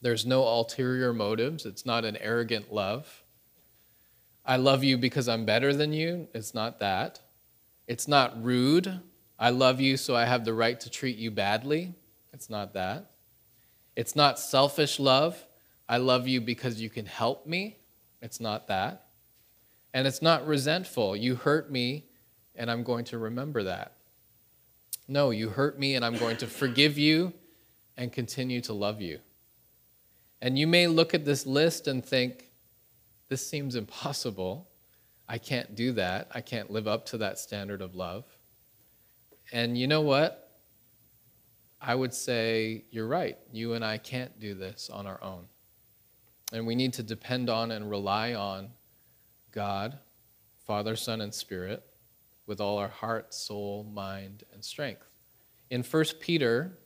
There's 0.01 0.25
no 0.25 0.43
ulterior 0.43 1.13
motives. 1.13 1.65
It's 1.65 1.85
not 1.85 2.03
an 2.03 2.17
arrogant 2.17 2.73
love. 2.73 3.23
I 4.43 4.57
love 4.57 4.83
you 4.83 4.97
because 4.97 5.29
I'm 5.29 5.45
better 5.45 5.73
than 5.73 5.93
you. 5.93 6.27
It's 6.33 6.53
not 6.53 6.79
that. 6.79 7.19
It's 7.87 8.07
not 8.07 8.43
rude. 8.43 9.01
I 9.37 9.51
love 9.51 9.79
you 9.79 9.97
so 9.97 10.15
I 10.15 10.25
have 10.25 10.45
the 10.45 10.53
right 10.53 10.79
to 10.79 10.89
treat 10.89 11.17
you 11.17 11.29
badly. 11.29 11.93
It's 12.33 12.49
not 12.49 12.73
that. 12.73 13.11
It's 13.95 14.15
not 14.15 14.39
selfish 14.39 14.99
love. 14.99 15.45
I 15.87 15.97
love 15.97 16.27
you 16.27 16.41
because 16.41 16.81
you 16.81 16.89
can 16.89 17.05
help 17.05 17.45
me. 17.45 17.77
It's 18.21 18.39
not 18.39 18.67
that. 18.67 19.07
And 19.93 20.07
it's 20.07 20.21
not 20.21 20.47
resentful. 20.47 21.15
You 21.15 21.35
hurt 21.35 21.71
me 21.71 22.05
and 22.55 22.71
I'm 22.71 22.83
going 22.83 23.05
to 23.05 23.17
remember 23.17 23.63
that. 23.63 23.96
No, 25.07 25.29
you 25.29 25.49
hurt 25.49 25.79
me 25.79 25.95
and 25.95 26.03
I'm 26.03 26.17
going 26.17 26.37
to 26.37 26.47
forgive 26.47 26.97
you 26.97 27.33
and 27.95 28.11
continue 28.11 28.61
to 28.61 28.73
love 28.73 29.01
you. 29.01 29.19
And 30.41 30.59
you 30.59 30.67
may 30.67 30.87
look 30.87 31.13
at 31.13 31.25
this 31.25 31.45
list 31.45 31.87
and 31.87 32.05
think, 32.05 32.51
this 33.29 33.45
seems 33.45 33.75
impossible. 33.75 34.69
I 35.27 35.37
can't 35.37 35.75
do 35.75 35.93
that. 35.93 36.29
I 36.33 36.41
can't 36.41 36.69
live 36.69 36.87
up 36.87 37.05
to 37.07 37.17
that 37.19 37.39
standard 37.39 37.81
of 37.81 37.95
love. 37.95 38.25
And 39.51 39.77
you 39.77 39.87
know 39.87 40.01
what? 40.01 40.43
I 41.81 41.95
would 41.95 42.13
say 42.13 42.85
you're 42.91 43.07
right. 43.07 43.37
You 43.51 43.73
and 43.73 43.83
I 43.83 43.97
can't 43.97 44.39
do 44.39 44.53
this 44.53 44.89
on 44.89 45.07
our 45.07 45.21
own. 45.23 45.45
And 46.53 46.65
we 46.65 46.75
need 46.75 46.93
to 46.93 47.03
depend 47.03 47.49
on 47.49 47.71
and 47.71 47.89
rely 47.89 48.33
on 48.33 48.69
God, 49.51 49.97
Father, 50.65 50.95
Son, 50.95 51.21
and 51.21 51.33
Spirit 51.33 51.83
with 52.47 52.61
all 52.61 52.77
our 52.77 52.87
heart, 52.87 53.33
soul, 53.33 53.83
mind, 53.83 54.43
and 54.53 54.63
strength. 54.63 55.05
In 55.69 55.83
1 55.83 56.05
Peter 56.21 56.79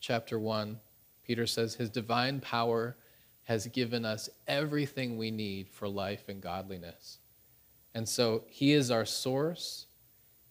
chapter 0.00 0.38
1, 0.38 0.78
Peter 1.24 1.46
says, 1.46 1.76
His 1.76 1.88
divine 1.88 2.40
power 2.40 2.96
has 3.44 3.66
given 3.68 4.04
us 4.04 4.28
everything 4.46 5.16
we 5.16 5.30
need 5.30 5.70
for 5.70 5.88
life 5.88 6.28
and 6.28 6.42
godliness. 6.42 7.18
And 7.94 8.06
so 8.06 8.44
He 8.48 8.72
is 8.72 8.90
our 8.90 9.04
source, 9.04 9.86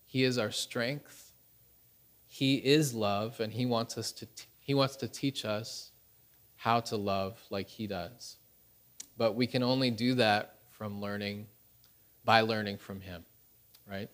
He 0.05 0.23
is 0.23 0.37
our 0.37 0.51
strength, 0.51 1.33
He 2.25 2.55
is 2.55 2.93
love, 2.93 3.39
and 3.41 3.51
He 3.51 3.65
wants, 3.65 3.97
us 3.97 4.11
to 4.13 4.25
t- 4.25 4.45
he 4.59 4.73
wants 4.73 4.97
to 4.97 5.07
teach 5.07 5.45
us 5.45 5.91
how 6.55 6.79
to 6.81 6.97
love 6.97 7.41
like 7.49 7.69
He 7.69 7.87
does. 7.87 8.37
But 9.17 9.35
we 9.35 9.47
can 9.47 9.63
only 9.63 9.91
do 9.91 10.15
that 10.15 10.55
from 10.71 11.01
learning, 11.01 11.47
by 12.23 12.41
learning 12.41 12.77
from 12.77 13.01
Him 13.01 13.25
right? 13.89 14.09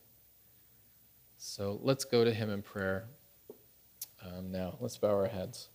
So 1.37 1.79
let's 1.81 2.05
go 2.05 2.23
to 2.23 2.33
him 2.33 2.49
in 2.49 2.61
prayer 2.61 3.05
um, 4.25 4.51
now. 4.51 4.77
Let's 4.79 4.97
bow 4.97 5.09
our 5.09 5.27
heads. 5.27 5.69